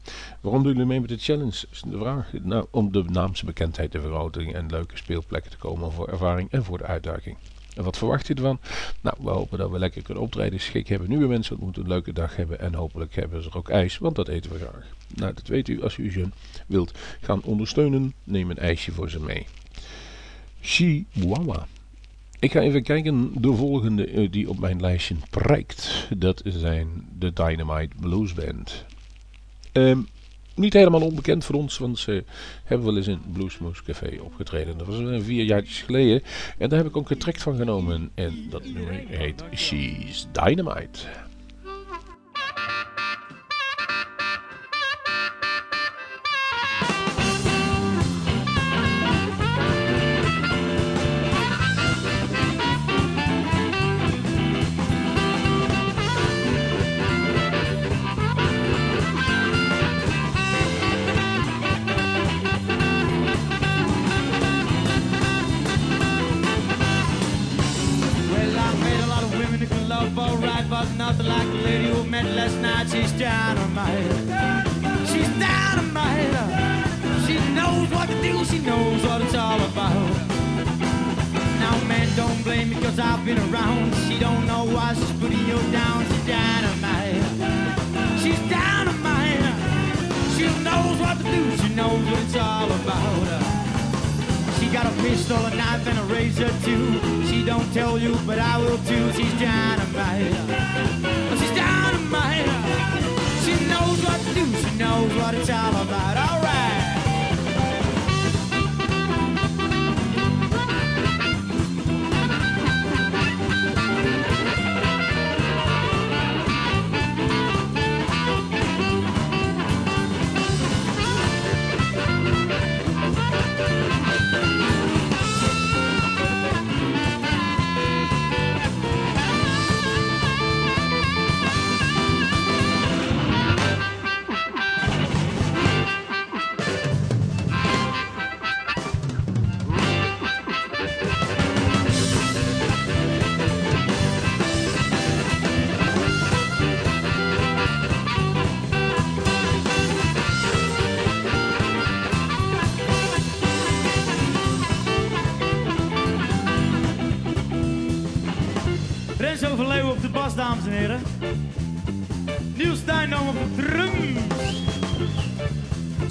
Waarom 0.41 0.63
doen 0.63 0.73
jullie 0.73 0.87
mee 0.87 1.01
met 1.01 1.09
de 1.09 1.19
challenge? 1.19 1.67
Is 1.71 1.83
de 1.87 1.99
vraag. 1.99 2.33
Nou, 2.43 2.67
om 2.71 2.93
de 2.93 3.03
naamsbekendheid 3.03 3.91
te 3.91 4.01
vergroten 4.01 4.55
en 4.55 4.71
leuke 4.71 4.97
speelplekken 4.97 5.51
te 5.51 5.57
komen 5.57 5.93
voor 5.93 6.09
ervaring 6.09 6.51
en 6.51 6.65
voor 6.65 6.79
de 6.79 6.85
uitdaging. 6.85 7.37
En 7.77 7.85
wat 7.85 7.99
verwacht 7.99 8.27
je 8.27 8.35
ervan? 8.35 8.59
Nou, 9.01 9.17
we 9.21 9.31
hopen 9.31 9.59
dat 9.59 9.71
we 9.71 9.79
lekker 9.79 10.03
kunnen 10.03 10.23
optreden. 10.23 10.61
Schik 10.61 10.89
hebben 10.89 11.09
nieuwe 11.09 11.27
mensen 11.27 11.57
moeten 11.61 11.83
een 11.83 11.89
leuke 11.89 12.13
dag 12.13 12.37
hebben. 12.37 12.61
En 12.61 12.75
hopelijk 12.75 13.15
hebben 13.15 13.43
ze 13.43 13.49
er 13.49 13.57
ook 13.57 13.69
ijs, 13.69 13.99
want 13.99 14.17
dat 14.17 14.29
eten 14.29 14.53
we 14.53 14.59
graag. 14.59 14.87
Nou, 15.15 15.35
dat 15.35 15.47
weet 15.47 15.69
u 15.69 15.83
als 15.83 15.97
u 15.97 16.13
ze 16.13 16.29
wilt 16.67 16.93
gaan 17.21 17.43
ondersteunen. 17.43 18.15
Neem 18.25 18.51
een 18.51 18.59
ijsje 18.59 18.93
voor 18.93 19.11
ze 19.11 19.21
mee. 19.21 19.47
Chihuahua. 20.61 21.67
Ik 22.39 22.53
ga 22.53 22.61
even 22.61 22.83
kijken, 22.83 23.33
de 23.35 23.53
volgende 23.53 24.07
eh, 24.07 24.31
die 24.31 24.49
op 24.49 24.59
mijn 24.59 24.81
lijstje 24.81 25.15
prijkt. 25.31 26.09
Dat 26.17 26.43
zijn 26.45 26.89
de 27.19 27.33
Dynamite 27.33 27.95
Blues 28.01 28.35
Band. 28.35 28.85
Um, 29.73 30.07
niet 30.55 30.73
helemaal 30.73 31.01
onbekend 31.01 31.45
voor 31.45 31.55
ons, 31.55 31.79
want 31.79 31.99
ze 31.99 32.25
hebben 32.65 32.87
wel 32.87 32.97
eens 32.97 33.07
in 33.07 33.21
Bluesmoose 33.33 33.83
Café 33.83 34.19
opgetreden. 34.21 34.79
Dat 34.79 34.87
was 34.87 34.99
een 34.99 35.23
vier 35.23 35.45
jaartjes 35.45 35.83
geleden. 35.83 36.23
En 36.59 36.69
daar 36.69 36.79
heb 36.79 36.89
ik 36.89 36.97
ook 36.97 37.11
een 37.11 37.19
track 37.19 37.39
van 37.39 37.57
genomen. 37.57 38.11
En 38.15 38.47
dat 38.51 38.65
nummer 38.65 39.03
heet 39.07 39.45
She's 39.55 40.27
Dynamite. 40.33 41.26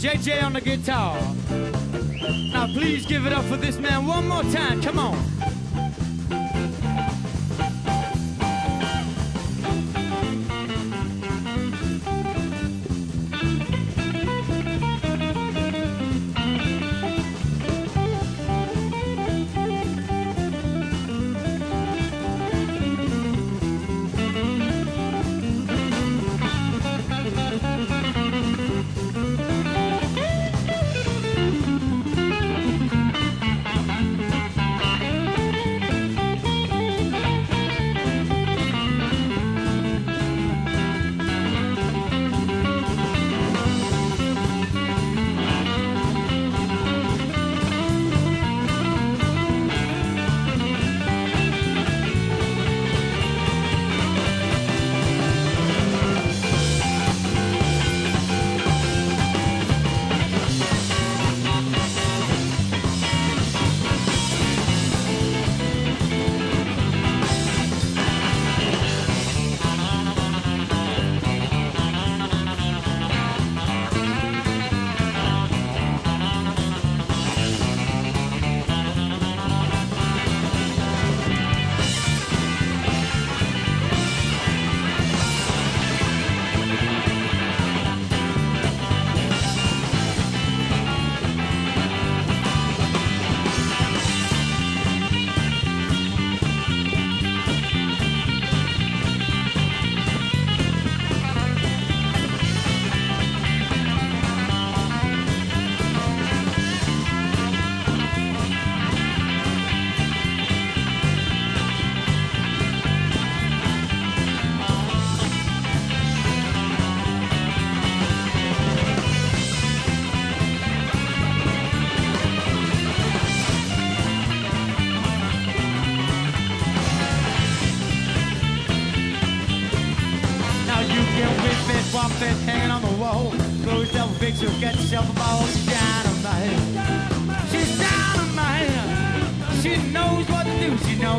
JJ 0.05 0.43
on 0.43 0.53
the 0.53 0.61
guitar. 0.61 1.19
Now 2.53 2.67
please 2.67 3.07
give 3.07 3.25
it 3.25 3.33
up 3.33 3.43
for 3.45 3.57
this 3.57 3.79
man 3.79 4.05
one 4.05 4.27
more 4.27 4.43
time. 4.43 4.79
Come 4.79 4.99
on. 4.99 5.34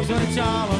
thousand 0.07 0.37
dollars. 0.37 0.76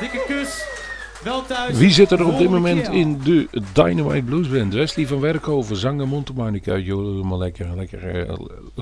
Dikke 0.00 0.24
kus. 0.26 0.64
Wel 1.22 1.46
thuis. 1.46 1.78
Wie 1.78 1.90
zit 1.90 2.10
er 2.10 2.26
op 2.26 2.38
dit 2.38 2.50
moment 2.50 2.88
in 2.88 3.20
de 3.24 3.48
Dynamite 3.72 4.22
Blues 4.22 4.48
Band? 4.48 4.74
Wesley 4.74 5.06
van 5.06 5.20
Werkhoven, 5.20 5.76
zanger 5.76 6.08
mondharmonica. 6.08 6.74
Helemaal 6.74 7.38
lekker, 7.38 7.76
lekker, 7.76 8.28
eh, 8.28 8.38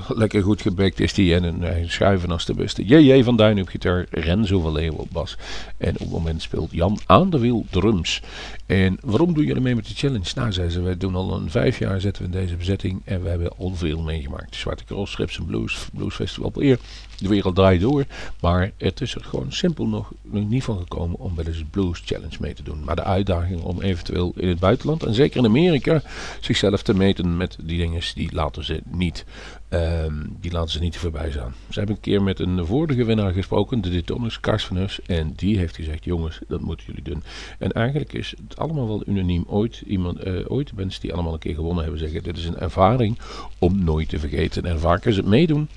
lekker 0.07 0.43
goed 0.43 0.61
gebekt 0.61 0.99
is 0.99 1.13
die. 1.13 1.35
En 1.35 1.43
een 1.43 1.63
eh, 1.63 1.89
schuiven 1.89 2.31
als 2.31 2.45
de 2.45 2.53
beste. 2.53 2.85
J.J. 2.85 3.23
van 3.23 3.35
Duin 3.35 3.61
op 3.61 3.67
gitaar. 3.67 4.05
Renzo 4.09 4.59
van 4.59 4.71
Leeuwen 4.71 4.99
op 4.99 5.07
bas. 5.11 5.37
En 5.77 5.93
op 5.93 5.99
het 5.99 6.09
moment 6.09 6.41
speelt 6.41 6.71
Jan 6.71 6.99
aan 7.05 7.29
de 7.29 7.39
wiel 7.39 7.65
drums. 7.69 8.21
En 8.65 8.97
waarom 9.01 9.33
doen 9.33 9.45
jullie 9.45 9.61
mee 9.61 9.75
met 9.75 9.87
de 9.87 9.93
challenge? 9.93 10.31
Nou, 10.35 10.51
zei 10.51 10.69
ze, 10.69 10.81
wij 10.81 10.97
doen 10.97 11.15
al 11.15 11.35
een 11.35 11.49
vijf 11.49 11.79
jaar 11.79 12.01
zitten 12.01 12.23
we 12.23 12.27
in 12.27 12.41
deze 12.43 12.55
bezetting. 12.55 13.01
En 13.03 13.23
we 13.23 13.29
hebben 13.29 13.57
al 13.57 13.75
veel 13.75 14.01
meegemaakt. 14.01 14.55
Zwarte 14.55 14.83
Cross, 14.83 15.11
Strips 15.11 15.37
en 15.37 15.45
Blues, 15.45 15.87
Blues 15.93 16.15
Festival 16.15 16.51
eer. 16.55 16.79
De 17.17 17.27
wereld 17.27 17.55
draait 17.55 17.81
door. 17.81 18.05
Maar 18.41 18.71
het 18.77 19.01
is 19.01 19.15
er 19.15 19.23
gewoon 19.23 19.51
simpel 19.51 19.87
nog, 19.87 20.11
nog 20.21 20.49
niet 20.49 20.63
van 20.63 20.77
gekomen 20.77 21.19
om 21.19 21.35
bij 21.35 21.43
deze 21.43 21.65
Blues 21.65 22.01
Challenge 22.05 22.37
mee 22.39 22.53
te 22.53 22.63
doen. 22.63 22.83
Maar 22.83 22.95
de 22.95 23.03
uitdaging 23.03 23.61
om 23.61 23.81
eventueel 23.81 24.33
in 24.35 24.47
het 24.47 24.59
buitenland, 24.59 25.03
en 25.03 25.13
zeker 25.13 25.37
in 25.37 25.45
Amerika, 25.45 26.01
zichzelf 26.41 26.81
te 26.81 26.93
meten 26.93 27.37
met 27.37 27.57
die 27.63 27.77
dingen, 27.77 28.01
die 28.15 28.33
laten 28.33 28.63
ze 28.63 28.81
niet, 28.85 29.25
ehm, 29.69 30.13
die 30.39 30.51
laten 30.51 30.71
ze 30.71 30.79
niet 30.79 30.97
voorbij 30.97 31.31
gaan. 31.31 31.53
Ze 31.69 31.77
hebben 31.77 31.95
een 31.95 32.01
keer 32.01 32.23
met 32.23 32.39
een 32.39 32.65
vorige 32.65 33.05
winnaar 33.05 33.33
gesproken, 33.33 33.81
de 33.81 33.89
Detoners, 33.89 34.39
Kars 34.39 34.65
van 34.65 34.77
Hus, 34.77 35.01
en 35.01 35.33
die 35.35 35.57
heeft 35.57 35.75
gezegd, 35.75 36.03
jongens, 36.03 36.39
dat 36.47 36.61
moeten 36.61 36.85
jullie 36.85 37.03
doen. 37.03 37.23
En 37.59 37.71
eigenlijk 37.71 38.13
is 38.13 38.33
allemaal 38.57 38.87
wel 38.87 39.03
unaniem. 39.07 39.43
Ooit, 39.47 39.83
iemand, 39.85 40.19
eh, 40.19 40.33
ooit 40.47 40.75
mensen 40.75 41.01
die 41.01 41.13
allemaal 41.13 41.33
een 41.33 41.39
keer 41.39 41.55
gewonnen 41.55 41.83
hebben 41.83 42.01
zeggen, 42.01 42.23
dit 42.23 42.37
is 42.37 42.45
een 42.45 42.59
ervaring 42.59 43.17
om 43.59 43.83
nooit 43.83 44.09
te 44.09 44.19
vergeten. 44.19 44.65
En 44.65 44.79
vaak 44.79 45.05
is 45.05 45.17
het 45.17 45.25
meedoen 45.25 45.67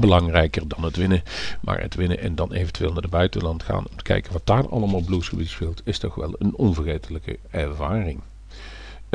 belangrijker 0.00 0.68
dan 0.68 0.84
het 0.84 0.96
winnen. 0.96 1.22
Maar 1.60 1.80
het 1.80 1.94
winnen 1.94 2.18
en 2.18 2.34
dan 2.34 2.52
eventueel 2.52 2.92
naar 2.92 3.02
het 3.02 3.10
buitenland 3.10 3.62
gaan 3.62 3.86
om 3.90 3.96
te 3.96 4.02
kijken 4.02 4.32
wat 4.32 4.46
daar 4.46 4.68
allemaal 4.68 5.00
bluesgebied 5.00 5.48
speelt, 5.48 5.82
is 5.84 5.98
toch 5.98 6.14
wel 6.14 6.34
een 6.38 6.56
onvergetelijke 6.56 7.38
ervaring. 7.50 8.20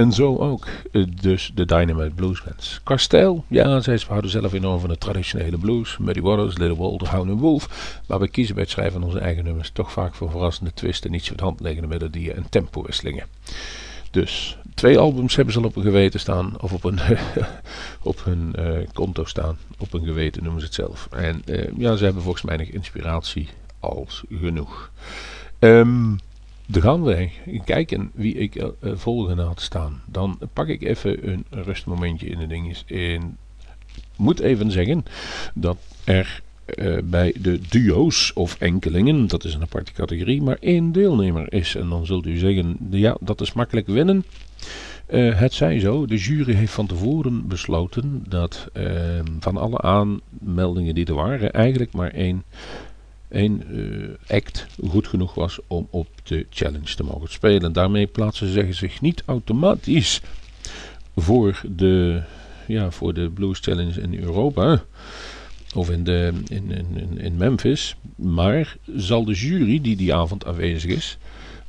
En 0.02 0.12
zo 0.12 0.38
ook 0.38 0.68
eh, 0.92 1.04
dus 1.22 1.52
de 1.56 1.66
Dynamite 1.66 2.16
Blues 2.16 2.44
Bands. 2.44 2.82
Kasteel, 2.84 3.46
ja, 3.48 3.80
zij 3.80 4.00
houden 4.08 4.32
zelf 4.32 4.54
enorm 4.54 4.80
van 4.80 4.90
de 4.90 4.98
traditionele 4.98 5.58
blues. 5.58 5.98
Muddy 5.98 6.22
Waters, 6.22 6.58
Little 6.58 6.78
Walter, 6.78 7.08
Hound 7.08 7.40
Wolf. 7.40 8.00
Maar 8.08 8.20
we 8.20 8.28
kiezen 8.28 8.56
bij 8.56 8.64
het 8.64 8.72
schrijven 8.72 8.94
van 8.94 9.04
onze 9.04 9.20
eigen 9.20 9.44
nummers 9.44 9.72
toch 9.72 9.92
vaak 9.92 10.16
voor 10.16 10.30
verrassende 10.30 10.74
twisten, 10.74 11.12
niet 11.12 11.26
zo 11.26 11.36
de 11.36 11.44
hand 11.44 11.60
liggende 11.60 11.88
melodieën 11.88 12.36
en 12.36 12.46
tempowisselingen. 12.50 13.26
Dus 14.12 14.58
twee 14.76 15.00
albums 15.00 15.36
hebben 15.36 15.54
ze 15.54 15.60
al 15.60 15.66
op 15.66 15.76
hun 15.76 15.84
geweten 15.84 16.20
staan, 16.20 16.62
of 16.62 16.74
op, 16.74 16.84
een, 16.84 17.00
op 18.12 18.24
hun 18.24 18.56
eh, 18.56 18.88
konto 18.94 19.26
staan. 19.26 19.58
Op 19.78 19.92
hun 19.92 20.06
geweten 20.06 20.44
noemen 20.44 20.62
ze 20.62 20.68
het 20.68 20.76
zelf. 20.76 21.08
En 21.12 21.42
eh, 21.46 21.78
ja, 21.78 21.96
ze 21.96 22.04
hebben 22.04 22.24
volgens 22.24 22.44
mij 22.44 22.58
nog 22.58 22.68
inspiratie 22.68 23.50
als 23.80 24.24
genoeg. 24.30 24.92
Ehm, 25.60 26.14
gaan 26.72 27.04
wij 27.04 27.32
kijken 27.66 28.12
wie 28.14 28.34
ik 28.34 28.56
eh, 28.56 28.68
eh, 28.80 28.92
volgende 28.96 29.42
had 29.42 29.62
staan. 29.62 30.02
Dan 30.06 30.40
pak 30.54 30.68
ik 30.68 30.82
even 30.82 31.32
een 31.32 31.46
rustmomentje 31.50 32.28
in 32.28 32.40
de 32.40 32.48
dinges. 32.48 32.86
En 32.88 33.38
moet 34.16 34.40
even 34.40 34.72
zeggen 34.72 35.06
dat 35.54 35.78
er 36.04 36.42
eh, 36.66 36.98
bij 37.04 37.34
de 37.40 37.60
duo's 37.70 38.32
of 38.34 38.56
enkelingen, 38.60 39.28
dat 39.28 39.44
is 39.44 39.54
een 39.54 39.62
aparte 39.62 39.92
categorie, 39.92 40.42
maar 40.42 40.58
één 40.60 40.92
deelnemer 40.92 41.54
is. 41.54 41.76
En 41.76 41.90
dan 41.90 42.06
zult 42.06 42.26
u 42.26 42.38
zeggen, 42.38 42.78
ja, 42.90 43.18
dat 43.20 43.42
is 43.42 43.54
makkelijk 43.54 43.88
winnen. 43.88 44.26
Het 45.12 45.54
zij 45.54 45.80
zo, 45.80 46.06
de 46.06 46.18
jury 46.18 46.54
heeft 46.54 46.74
van 46.74 46.88
tevoren 46.88 47.48
besloten 47.48 48.24
dat 48.28 48.68
eh, 48.74 49.20
van 49.40 49.58
alle 49.58 49.82
aanmeldingen 49.82 50.96
die 50.96 51.06
er 51.06 51.14
waren, 51.14 51.52
eigenlijk 51.52 51.92
maar 51.92 52.12
één, 52.12 52.44
één 53.32 53.64
eh, 54.28 54.36
act 54.36 54.66
goed 54.88 55.08
genoeg 55.08 55.34
was 55.34 55.60
om 55.68 55.88
op 55.90 56.08
de 56.24 56.46
challenge 56.50 56.96
te 56.96 57.04
mogen 57.04 57.30
spelen. 57.30 57.74
Daarmee 57.74 58.08
plaatsen 58.08 58.48
ze 58.48 58.68
zich 58.74 59.02
niet 59.02 59.24
automatisch 59.26 60.22
voor 61.16 61.62
de, 61.76 62.22
ja, 62.68 62.92
voor 62.92 63.14
de 63.14 63.30
Blues 63.30 63.60
Challenge 63.60 64.02
in 64.02 64.20
Europa 64.24 64.84
of 65.76 65.90
in, 65.90 66.04
de, 66.04 66.34
in, 66.48 66.72
in, 66.72 66.98
in- 66.98 67.18
in 67.20 67.38
Memphis. 67.38 67.96
Maar 68.16 68.76
zal 68.96 69.26
de 69.26 69.34
jury 69.34 69.82
die 69.82 69.96
die 69.96 70.14
avond 70.14 70.46
aanwezig 70.46 70.92
is, 70.92 71.18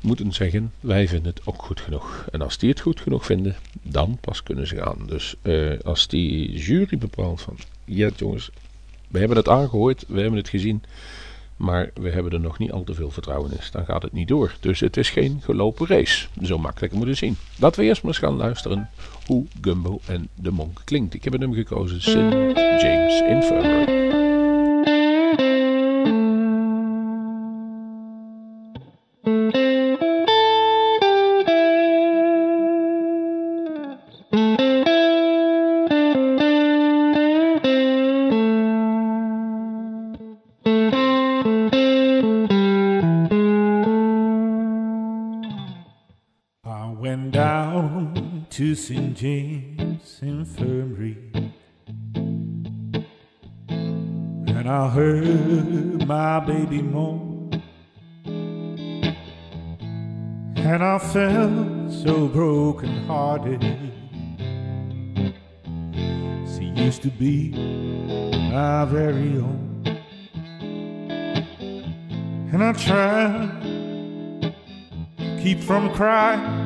moeten 0.01 0.33
zeggen: 0.33 0.73
wij 0.81 1.09
vinden 1.09 1.33
het 1.35 1.47
ook 1.47 1.63
goed 1.63 1.81
genoeg. 1.81 2.27
En 2.33 2.43
als 2.43 2.59
die 2.59 2.69
het 2.71 2.81
goed 2.81 3.01
genoeg 3.01 3.27
vinden, 3.27 3.57
dan 3.83 4.19
pas 4.21 4.43
kunnen 4.43 4.67
ze 4.67 4.77
gaan. 4.77 4.99
Dus 5.07 5.35
eh, 5.43 5.79
als 5.85 6.09
die 6.09 6.53
jury 6.53 6.99
bepaalt 6.99 7.41
van: 7.43 7.57
ja, 7.85 8.11
jongens, 8.17 8.51
we 9.09 9.19
hebben 9.19 9.37
het 9.37 9.49
aangehoord, 9.49 10.05
we 10.09 10.21
hebben 10.21 10.39
het 10.39 10.49
gezien. 10.49 10.83
Maar 11.63 11.91
we 11.95 12.11
hebben 12.11 12.33
er 12.33 12.41
nog 12.41 12.59
niet 12.59 12.73
al 12.73 12.85
te 12.85 12.95
veel 12.95 13.11
vertrouwen 13.11 13.51
in. 13.51 13.59
Dan 13.73 13.85
gaat 13.85 14.03
het 14.03 14.13
niet 14.13 14.29
door. 14.29 14.55
Dus 14.61 14.81
het 14.81 14.97
is 14.97 15.11
geen 15.11 15.41
gelopen 15.43 15.87
race. 15.87 16.27
Zo 16.43 16.59
makkelijk 16.59 16.93
moeten 16.93 17.17
zien. 17.17 17.37
Laten 17.59 17.81
we 17.81 17.87
eerst 17.87 18.03
maar 18.03 18.13
eens 18.13 18.21
gaan 18.21 18.37
luisteren 18.37 18.91
hoe 19.27 19.47
Gumbo 19.61 20.01
en 20.07 20.29
de 20.35 20.51
Monk 20.51 20.81
klinkt. 20.85 21.15
Ik 21.15 21.25
heb 21.25 21.41
hem 21.41 21.55
gekozen. 21.55 22.01
St. 22.01 22.15
James 22.83 23.21
Infirmary. 23.21 24.22
St. 48.83 49.17
James 49.17 50.19
Infirmary. 50.23 51.17
And 53.69 54.69
I 54.69 54.89
heard 54.89 56.05
my 56.05 56.41
baby 56.41 56.83
moan. 56.83 57.63
And 60.57 60.83
I 60.83 60.99
felt 60.99 61.93
so 61.93 62.27
broken 62.27 63.07
hearted. 63.07 63.63
She 66.53 66.65
used 66.65 67.03
to 67.03 67.11
be 67.11 67.51
my 68.51 68.85
very 68.87 69.39
own. 69.39 70.03
And 72.53 72.65
I 72.65 72.73
tried 72.73 73.63
to 75.21 75.41
keep 75.41 75.61
from 75.61 75.95
crying. 75.95 76.62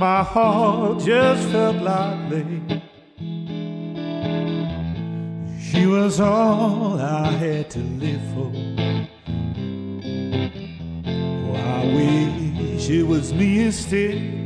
My 0.00 0.22
heart 0.22 1.00
just 1.00 1.46
felt 1.50 1.76
lead. 1.76 2.82
She 5.60 5.84
was 5.84 6.18
all 6.18 6.98
I 6.98 7.30
had 7.32 7.68
to 7.72 7.80
live 7.80 8.22
for. 8.32 8.50
Oh, 11.44 11.54
I 11.54 11.84
wish 11.94 12.88
it 12.88 13.06
was 13.06 13.34
me 13.34 13.66
instead. 13.66 14.39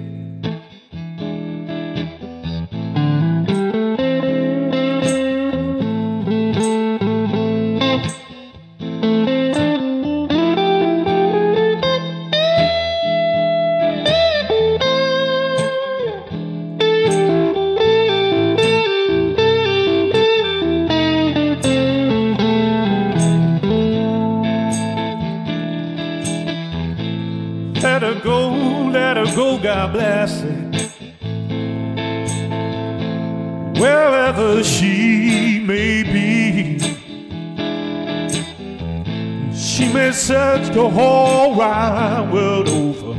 The 40.74 40.90
whole 40.90 41.54
wide 41.54 42.32
world 42.32 42.68
over. 42.68 43.14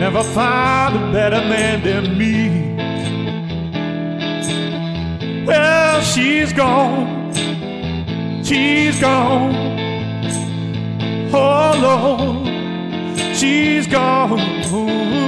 Never 0.00 0.22
find 0.22 0.96
a 0.96 1.12
better 1.12 1.42
man 1.46 1.82
than 1.82 2.16
me. 2.16 2.74
Well, 5.44 6.00
she's 6.00 6.54
gone, 6.54 7.34
she's 8.42 8.98
gone. 9.02 9.54
Oh 11.30 11.74
Lord, 11.82 12.46
she's 13.36 13.86
gone. 13.86 15.27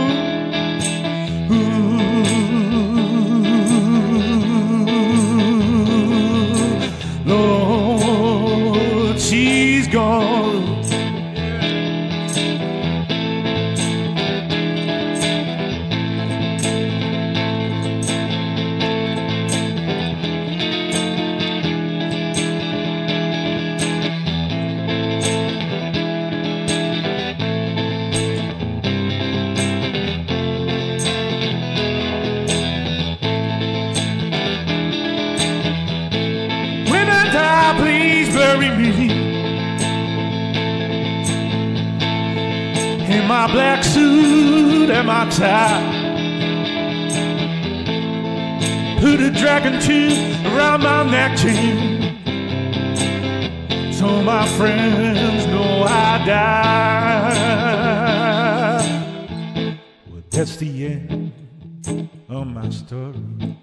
That's 60.40 60.56
the 60.56 60.86
end 60.86 62.08
of 62.30 62.46
my 62.46 62.70
story. 62.70 63.58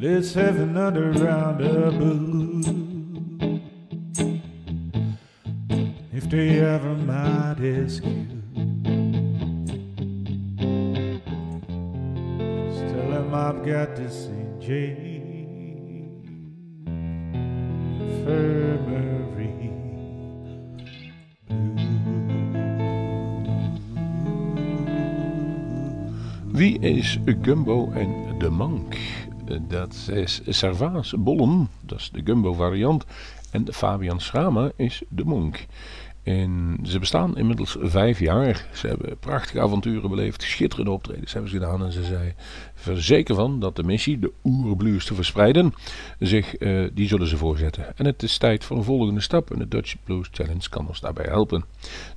Let's 0.00 0.32
have 0.32 0.56
another 0.56 1.12
round 1.12 1.60
of 1.60 1.98
blues. 1.98 2.66
If 6.14 6.30
they 6.30 6.60
ever 6.60 6.94
might 6.94 7.58
ask 7.60 8.02
you, 8.02 8.26
just 12.70 12.94
tell 12.94 13.34
I've 13.34 13.66
got 13.66 13.96
the 13.96 14.08
St. 14.08 14.60
James 14.62 16.26
Infirmary. 18.00 18.71
Wie 26.62 26.78
is 26.78 27.18
Gumbo 27.42 27.90
en 27.92 28.38
de 28.38 28.50
Monk? 28.50 28.94
Eh, 29.46 29.56
Dat 29.68 30.08
is 30.12 30.40
Servaas 30.46 31.14
Bollem, 31.18 31.68
dat 31.80 31.98
is 31.98 32.10
de 32.10 32.20
Gumbo 32.24 32.52
variant. 32.52 33.04
En 33.50 33.72
Fabian 33.72 34.20
Schrama 34.20 34.70
is 34.76 35.02
de 35.08 35.24
Monk. 35.24 35.66
En 36.22 36.78
ze 36.82 36.98
bestaan 36.98 37.36
inmiddels 37.36 37.76
vijf 37.80 38.18
jaar. 38.18 38.66
Ze 38.72 38.86
hebben 38.86 39.18
prachtige 39.18 39.60
avonturen 39.60 40.10
beleefd, 40.10 40.42
schitterende 40.42 40.90
optredens 40.90 41.32
hebben 41.32 41.50
ze 41.50 41.58
gedaan. 41.58 41.84
En 41.84 41.92
ze 41.92 42.04
zei 42.04 42.34
verzekerd 42.82 43.38
van 43.38 43.60
dat 43.60 43.76
de 43.76 43.82
missie, 43.82 44.18
de 44.18 44.32
oerblues 44.44 45.04
te 45.04 45.14
verspreiden, 45.14 45.74
zich, 46.18 46.54
eh, 46.54 46.84
die 46.92 47.08
zullen 47.08 47.26
ze 47.26 47.36
voorzetten. 47.36 47.96
En 47.96 48.04
het 48.04 48.22
is 48.22 48.38
tijd 48.38 48.64
voor 48.64 48.76
een 48.76 48.84
volgende 48.84 49.20
stap. 49.20 49.50
En 49.50 49.58
de 49.58 49.68
Dutch 49.68 49.94
Blues 50.04 50.28
Challenge 50.30 50.68
kan 50.68 50.88
ons 50.88 51.00
daarbij 51.00 51.26
helpen. 51.28 51.64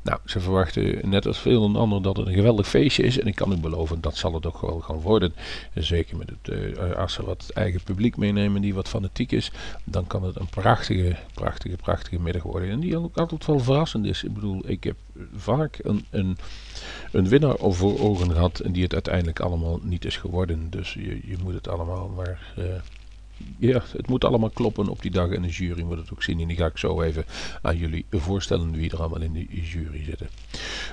Nou, 0.02 0.20
ze 0.26 0.40
verwachten 0.40 1.10
net 1.10 1.26
als 1.28 1.40
veel 1.40 1.66
een 1.66 1.76
ander 1.76 2.02
dat 2.02 2.18
het 2.18 2.28
een 2.28 2.34
geweldig 2.34 2.68
feestje 2.68 3.04
is. 3.04 3.20
En 3.20 3.28
ik 3.28 3.36
kan 3.36 3.52
u 3.52 3.58
beloven, 3.58 4.02
dat 4.02 4.18
zal 4.18 4.34
het 4.34 4.46
ook 4.46 4.62
wel 4.62 4.80
gaan 4.80 5.00
worden. 5.00 5.34
En 5.74 5.84
zeker 5.84 6.18
met 6.18 6.30
het, 6.30 6.50
eh, 6.50 6.96
als 6.96 7.14
ze 7.14 7.26
wat 7.26 7.52
eigen 7.54 7.84
publiek 7.84 8.18
meenemen 8.18 8.62
die 8.62 8.74
wat 8.74 8.90
fanatiek 8.90 9.32
is, 9.32 9.52
dan 9.84 10.08
kan 10.08 10.24
het 10.24 10.40
een 10.40 10.50
prachtige, 10.50 11.16
prachtige, 11.34 11.76
prachtige 11.76 12.20
middag 12.20 12.44
worden. 12.44 12.70
En 12.70 12.80
die 12.80 12.98
ook 12.98 13.18
altijd 13.18 13.46
wel 13.46 13.60
verrassend 13.60 14.06
is. 14.06 14.24
Ik 14.24 14.34
bedoel, 14.34 14.70
ik 14.70 14.84
heb 14.84 14.96
vaak 15.36 15.80
een, 15.84 16.06
een, 16.10 16.38
een 17.12 17.28
winnaar 17.28 17.56
voor 17.60 18.00
ogen 18.00 18.32
gehad 18.32 18.60
en 18.60 18.72
die 18.72 18.84
het 18.84 18.94
uiteindelijk 18.94 19.40
allemaal 19.40 19.80
niet 19.84 20.06
is 20.06 20.18
geworden. 20.18 20.70
Dus 20.70 20.94
je, 20.94 21.20
je 21.28 21.38
moet 21.44 21.54
het 21.54 21.68
allemaal 21.68 22.08
maar... 22.08 22.54
eh, 22.56 22.64
ja, 23.60 23.82
het 23.92 24.08
moet 24.08 24.24
allemaal 24.24 24.50
kloppen 24.50 24.88
op 24.88 25.02
die 25.02 25.12
dag 25.12 25.30
en 25.30 25.42
de 25.42 25.48
jury 25.48 25.82
moet 25.82 25.98
het 25.98 26.12
ook 26.12 26.24
zien. 26.24 26.40
En 26.40 26.48
die 26.48 26.58
ga 26.58 26.66
ik 26.66 26.78
zo 26.78 27.02
even 27.02 27.26
aan 27.62 27.78
jullie 27.78 28.06
voorstellen 28.12 28.72
wie 28.72 28.92
er 28.92 29.00
allemaal 29.00 29.22
in 29.22 29.34
de 29.34 29.62
jury 29.62 30.04
zitten. 30.04 30.28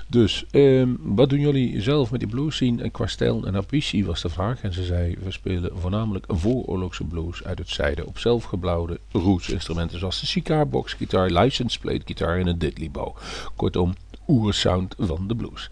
Dus, 0.09 0.45
ehm, 0.51 0.89
wat 0.99 1.31
doen 1.31 1.41
jullie 1.41 1.81
zelf 1.81 2.11
met 2.11 2.21
die 2.21 2.29
blues 2.29 2.55
scene? 2.55 2.83
En 2.83 2.91
qua 2.91 3.07
en 3.19 3.55
ambitie 3.55 4.05
was 4.05 4.23
de 4.23 4.29
vraag. 4.29 4.63
En 4.63 4.73
ze 4.73 4.85
zei, 4.85 5.17
we 5.23 5.31
spelen 5.31 5.71
voornamelijk 5.75 6.25
vooroorlogse 6.29 7.05
blues 7.05 7.45
uit 7.45 7.59
het 7.59 7.69
zijde 7.69 8.07
op 8.07 8.19
zelfgeblauwde 8.19 9.01
roots 9.13 9.49
instrumenten 9.49 9.99
zoals 9.99 10.21
de 10.21 10.27
sitar, 10.27 10.69
boxgitaar, 10.69 11.31
license 11.31 11.79
plate 11.79 12.03
gitaar 12.05 12.39
en 12.39 12.47
een 12.47 12.59
diddley 12.59 12.91
bow. 12.91 13.17
Kortom, 13.57 13.95
oersound 14.27 14.95
van 14.99 15.29
de 15.29 15.35
blues. 15.35 15.71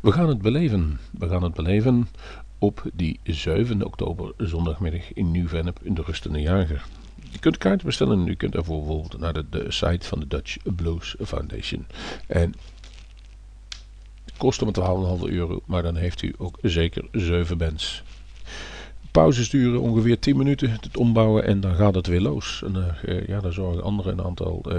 We 0.00 0.12
gaan 0.12 0.28
het 0.28 0.42
beleven. 0.42 1.00
We 1.18 1.28
gaan 1.28 1.42
het 1.42 1.54
beleven 1.54 2.08
op 2.58 2.82
die 2.92 3.20
7 3.22 3.84
oktober 3.84 4.32
zondagmiddag 4.36 5.12
in 5.12 5.30
Nieuw-Vennep 5.30 5.78
in 5.82 5.94
de 5.94 6.02
Rustende 6.02 6.40
Jager. 6.40 6.84
Je 7.30 7.38
kunt 7.38 7.58
kaarten 7.58 7.86
bestellen 7.86 8.20
en 8.20 8.28
u 8.28 8.34
kunt 8.34 8.52
daarvoor 8.52 8.78
bijvoorbeeld 8.78 9.18
naar 9.18 9.32
de, 9.50 9.64
site 9.68 10.06
van 10.06 10.20
de 10.20 10.26
Dutch 10.26 10.56
Blues 10.76 11.14
Foundation. 11.24 11.86
En 12.26 12.54
het 14.24 14.36
kost 14.36 14.62
om 14.62 14.72
12,5 15.20 15.30
euro, 15.30 15.60
maar 15.64 15.82
dan 15.82 15.96
heeft 15.96 16.22
u 16.22 16.34
ook 16.38 16.58
zeker 16.62 17.08
7 17.12 17.58
bands. 17.58 18.02
Pauzes 19.10 19.50
duren 19.50 19.80
ongeveer 19.80 20.18
10 20.18 20.36
minuten, 20.36 20.70
het 20.70 20.96
ombouwen 20.96 21.44
en 21.44 21.60
dan 21.60 21.74
gaat 21.74 21.94
het 21.94 22.06
weer 22.06 22.20
los. 22.20 22.62
En 22.64 22.96
uh, 23.04 23.26
ja, 23.26 23.40
daar 23.40 23.52
zorgen 23.52 23.82
anderen 23.82 24.18
een 24.18 24.24
aantal, 24.24 24.62
uh, 24.68 24.78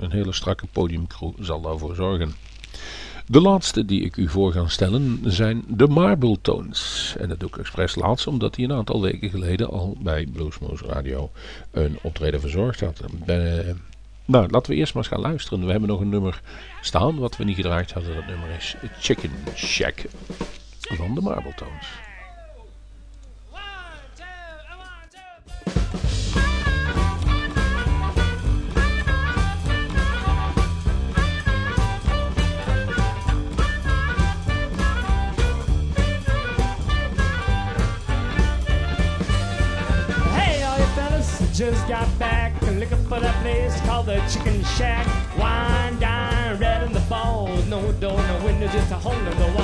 een 0.00 0.10
hele 0.10 0.32
strakke 0.32 0.66
podiumcrew 0.72 1.32
zal 1.40 1.60
daarvoor 1.60 1.94
zorgen. 1.94 2.32
De 3.26 3.40
laatste 3.40 3.84
die 3.84 4.04
ik 4.04 4.16
u 4.16 4.28
voor 4.28 4.52
ga 4.52 4.68
stellen 4.68 5.20
zijn 5.24 5.64
de 5.68 5.86
Marble 5.86 6.38
Tones. 6.42 7.14
En 7.18 7.28
dat 7.28 7.40
doe 7.40 7.48
ik 7.48 7.56
expres 7.56 7.94
laatst 7.94 8.26
omdat 8.26 8.56
hij 8.56 8.64
een 8.64 8.72
aantal 8.72 9.00
weken 9.00 9.30
geleden 9.30 9.70
al 9.70 9.96
bij 10.00 10.26
Bluesmoose 10.32 10.86
Radio 10.86 11.30
een 11.70 11.98
optreden 12.02 12.40
verzorgd 12.40 12.80
had. 12.80 13.00
Ben, 13.24 13.80
nou, 14.24 14.50
laten 14.50 14.72
we 14.72 14.78
eerst 14.78 14.94
maar 14.94 15.02
eens 15.02 15.12
gaan 15.12 15.22
luisteren. 15.22 15.64
We 15.64 15.70
hebben 15.70 15.88
nog 15.88 16.00
een 16.00 16.08
nummer 16.08 16.40
staan 16.80 17.18
wat 17.18 17.36
we 17.36 17.44
niet 17.44 17.56
gedraaid 17.56 17.92
hadden. 17.92 18.14
Dat 18.14 18.26
nummer 18.26 18.48
is 18.58 18.76
Chicken 18.98 19.30
Shack 19.54 20.04
van 20.78 21.14
de 21.14 21.20
Marble 21.20 21.54
Tones. 21.54 21.86
Got 41.92 42.18
back 42.18 42.62
looking 42.62 43.04
for 43.04 43.20
that 43.20 43.42
place 43.42 43.78
called 43.82 44.06
the 44.06 44.18
Chicken 44.26 44.64
Shack. 44.64 45.06
Wine, 45.36 46.00
dine, 46.00 46.58
red 46.58 46.84
in 46.84 46.92
the 46.94 47.02
fall. 47.02 47.48
No 47.68 47.92
door, 47.92 48.16
no 48.16 48.44
window, 48.46 48.66
just 48.68 48.90
a 48.92 48.94
hole 48.94 49.12
in 49.12 49.38
the 49.38 49.46
wall. 49.54 49.61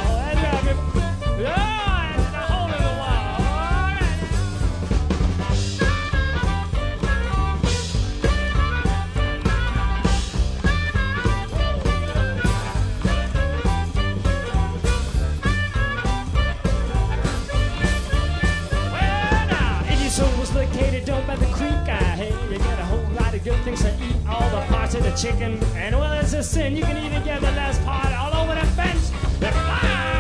Good 23.49 23.65
things 23.65 23.83
to 23.83 23.91
eat. 24.05 24.17
All 24.29 24.49
the 24.51 24.61
parts 24.67 24.95
of 24.95 25.03
the 25.03 25.13
chicken, 25.13 25.59
and 25.75 25.97
well, 25.97 26.21
it's 26.21 26.35
a 26.35 26.43
sin. 26.43 26.77
You 26.77 26.85
can 26.85 26.99
even 27.05 27.25
get 27.25 27.41
the 27.41 27.53
last 27.53 27.83
part 27.85 28.13
all 28.13 28.43
over 28.43 28.55
the 28.55 28.67
fence. 28.73 29.11
They 29.41 29.51
fly 29.51 30.18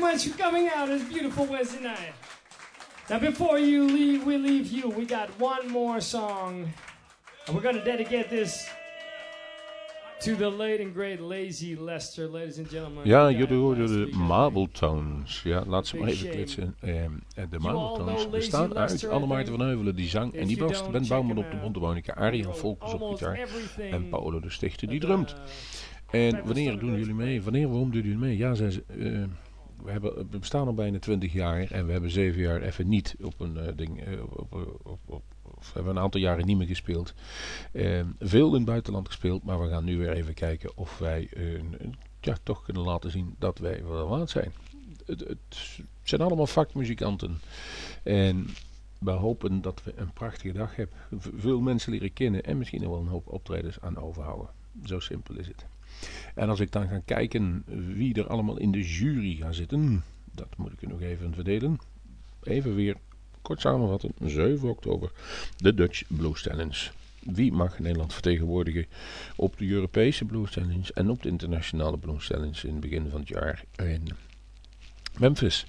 very 0.00 0.12
much 0.12 0.26
for 0.28 0.38
coming 0.38 0.68
out 0.68 0.88
this 0.88 1.02
beautiful 1.04 1.46
Wednesday 1.46 1.82
night. 1.82 2.14
Now, 3.10 3.18
before 3.18 3.58
you 3.58 3.84
leave, 3.86 4.24
we 4.24 4.38
leave 4.38 4.66
you. 4.72 4.88
We 4.88 5.04
got 5.06 5.28
one 5.38 5.68
more 5.70 6.00
song, 6.00 6.72
and 7.46 7.54
we're 7.56 7.62
going 7.62 7.76
to 7.76 7.84
dedicate 7.84 8.28
this 8.30 8.66
to 10.20 10.34
the 10.36 10.48
late 10.48 10.80
and 10.80 10.94
great 10.94 11.20
Lazy 11.20 11.76
Lester, 11.76 12.28
ladies 12.28 12.58
and 12.58 12.68
gentlemen. 12.70 13.06
Ja, 13.06 13.30
jullie 13.30 13.56
hoorden 13.56 13.86
de. 13.86 14.16
Marble 14.16 14.68
Tones. 14.72 15.40
Ja, 15.44 15.62
laat 15.66 15.86
ze 15.86 15.96
maar 15.96 16.08
even 16.08 16.18
shame. 16.20 16.34
klitsen. 16.34 16.74
Ehm, 16.80 17.10
en 17.34 17.48
de 17.50 17.58
Marble 17.58 17.96
Tones 18.04 18.30
bestaan 18.30 18.76
uit 18.76 18.90
Lester, 18.90 19.10
I 19.10 19.12
Anne 19.12 19.26
Maarten 19.26 19.44
think. 19.46 19.58
van 19.58 19.66
Heuvelen, 19.66 19.96
die 19.96 20.08
zang. 20.08 20.34
En 20.34 20.46
die 20.46 20.56
don't, 20.56 20.90
Ben 20.92 21.06
Bouwman 21.08 21.36
op 21.38 21.50
de 21.50 21.56
mondharmonica, 21.56 22.14
Ariel 22.14 22.42
wrote 22.42 22.58
Volkers 22.58 22.92
op 22.92 23.00
gitaar 23.10 23.38
en 23.78 24.08
Paolo 24.08 24.40
de 24.40 24.50
Stichter 24.50 24.88
die 24.88 25.00
drumt. 25.00 25.34
uh, 26.12 26.26
En 26.26 26.44
wanneer 26.44 26.78
doen 26.78 26.98
jullie 26.98 27.14
mee? 27.14 27.42
Wanneer, 27.42 27.68
waarom 27.68 27.90
doen 27.90 28.02
jullie 28.02 28.18
mee? 28.18 28.36
Ja, 28.36 28.54
zei 28.54 28.70
ze, 28.70 28.84
eh, 28.98 29.22
we, 29.84 29.90
hebben, 29.90 30.14
we 30.30 30.38
bestaan 30.38 30.66
al 30.66 30.74
bijna 30.74 30.98
20 30.98 31.32
jaar 31.32 31.70
en 31.70 31.86
we 31.86 31.92
hebben 31.92 32.10
zeven 32.10 32.40
jaar 32.40 32.62
even 32.62 32.88
niet 32.88 33.16
op 33.20 33.40
een 33.40 33.56
eh, 33.56 33.76
ding, 33.76 34.04
eh, 34.04 34.22
op, 34.22 34.52
op, 34.84 35.00
op, 35.06 35.22
of 35.42 35.66
we 35.66 35.72
hebben 35.74 35.96
een 35.96 36.02
aantal 36.02 36.20
jaren 36.20 36.46
niet 36.46 36.56
meer 36.56 36.66
gespeeld. 36.66 37.14
Eh, 37.72 38.04
veel 38.18 38.48
in 38.48 38.54
het 38.54 38.64
buitenland 38.64 39.06
gespeeld, 39.06 39.44
maar 39.44 39.60
we 39.60 39.68
gaan 39.68 39.84
nu 39.84 39.98
weer 39.98 40.12
even 40.12 40.34
kijken 40.34 40.76
of 40.76 40.98
wij 40.98 41.28
ja, 42.20 42.36
toch 42.42 42.64
kunnen 42.64 42.82
laten 42.82 43.10
zien 43.10 43.34
dat 43.38 43.58
wij 43.58 43.84
wel 43.84 44.08
waard 44.08 44.30
zijn. 44.30 44.52
Het, 45.06 45.20
het 45.20 45.80
zijn 46.02 46.20
allemaal 46.20 46.46
vakmuzikanten. 46.46 47.40
En 48.02 48.46
we 48.98 49.10
hopen 49.10 49.60
dat 49.60 49.82
we 49.84 49.92
een 49.96 50.12
prachtige 50.12 50.52
dag 50.52 50.76
hebben. 50.76 50.96
Veel 51.18 51.60
mensen 51.60 51.92
leren 51.92 52.12
kennen 52.12 52.42
en 52.42 52.58
misschien 52.58 52.82
nog 52.82 52.90
wel 52.90 53.00
een 53.00 53.06
hoop 53.06 53.32
optredens 53.32 53.80
aan 53.80 53.98
overhouden. 53.98 54.48
Zo 54.84 55.00
simpel 55.00 55.34
is 55.34 55.46
het. 55.46 55.66
En 56.34 56.48
als 56.48 56.60
ik 56.60 56.72
dan 56.72 56.88
ga 56.88 57.00
kijken 57.04 57.64
wie 57.94 58.14
er 58.14 58.26
allemaal 58.26 58.58
in 58.58 58.70
de 58.70 58.82
jury 58.82 59.34
gaan 59.34 59.54
zitten, 59.54 60.04
dat 60.32 60.56
moet 60.56 60.72
ik 60.72 60.82
u 60.82 60.86
nog 60.86 61.00
even 61.00 61.34
verdelen. 61.34 61.78
Even 62.42 62.74
weer 62.74 62.96
kort 63.42 63.60
samenvatten. 63.60 64.12
7 64.24 64.68
oktober, 64.68 65.12
de 65.56 65.74
Dutch 65.74 66.02
Blues 66.08 66.42
Challenge. 66.42 66.90
Wie 67.20 67.52
mag 67.52 67.78
Nederland 67.78 68.12
vertegenwoordigen 68.12 68.86
op 69.36 69.58
de 69.58 69.68
Europese 69.68 70.24
Blues 70.24 70.50
Challenge 70.50 70.92
en 70.94 71.10
op 71.10 71.22
de 71.22 71.28
internationale 71.28 71.98
Blues 71.98 72.26
Challenge 72.26 72.66
in 72.66 72.72
het 72.72 72.80
begin 72.80 73.08
van 73.10 73.20
het 73.20 73.28
jaar 73.28 73.64
in 73.76 74.08
Memphis. 75.18 75.66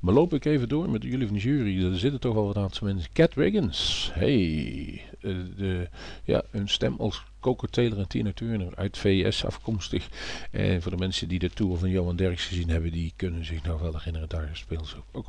Maar 0.00 0.14
loop 0.14 0.34
ik 0.34 0.44
even 0.44 0.68
door 0.68 0.90
met 0.90 1.02
jullie 1.02 1.26
van 1.26 1.36
de 1.36 1.42
jury. 1.42 1.84
Er 1.84 1.98
zitten 1.98 2.20
toch 2.20 2.34
wel 2.34 2.46
wat 2.46 2.56
aantal 2.56 2.86
mensen. 2.86 3.12
Cat 3.12 3.34
Wiggins. 3.34 4.10
Hey. 4.12 5.02
eh, 5.20 5.34
de, 5.56 5.88
ja, 6.24 6.42
een 6.50 6.68
stem 6.68 6.94
als 6.98 7.24
Coco 7.40 7.66
Taylor 7.66 7.98
en 7.98 8.08
Tina 8.08 8.32
Turner 8.32 8.76
uit 8.76 8.98
VS 8.98 9.44
afkomstig. 9.44 10.08
En 10.50 10.82
voor 10.82 10.90
de 10.90 10.96
mensen 10.96 11.28
die 11.28 11.38
de 11.38 11.50
tour 11.50 11.78
van 11.78 11.90
Johan 11.90 12.16
Derks 12.16 12.44
gezien 12.44 12.68
hebben, 12.68 12.92
die 12.92 13.12
kunnen 13.16 13.44
zich 13.44 13.62
nog 13.62 13.80
wel 13.80 13.92
herinneren. 13.92 14.28
Daar 14.28 14.50
speelt 14.52 14.86
ze 14.86 14.96
ook, 15.12 15.26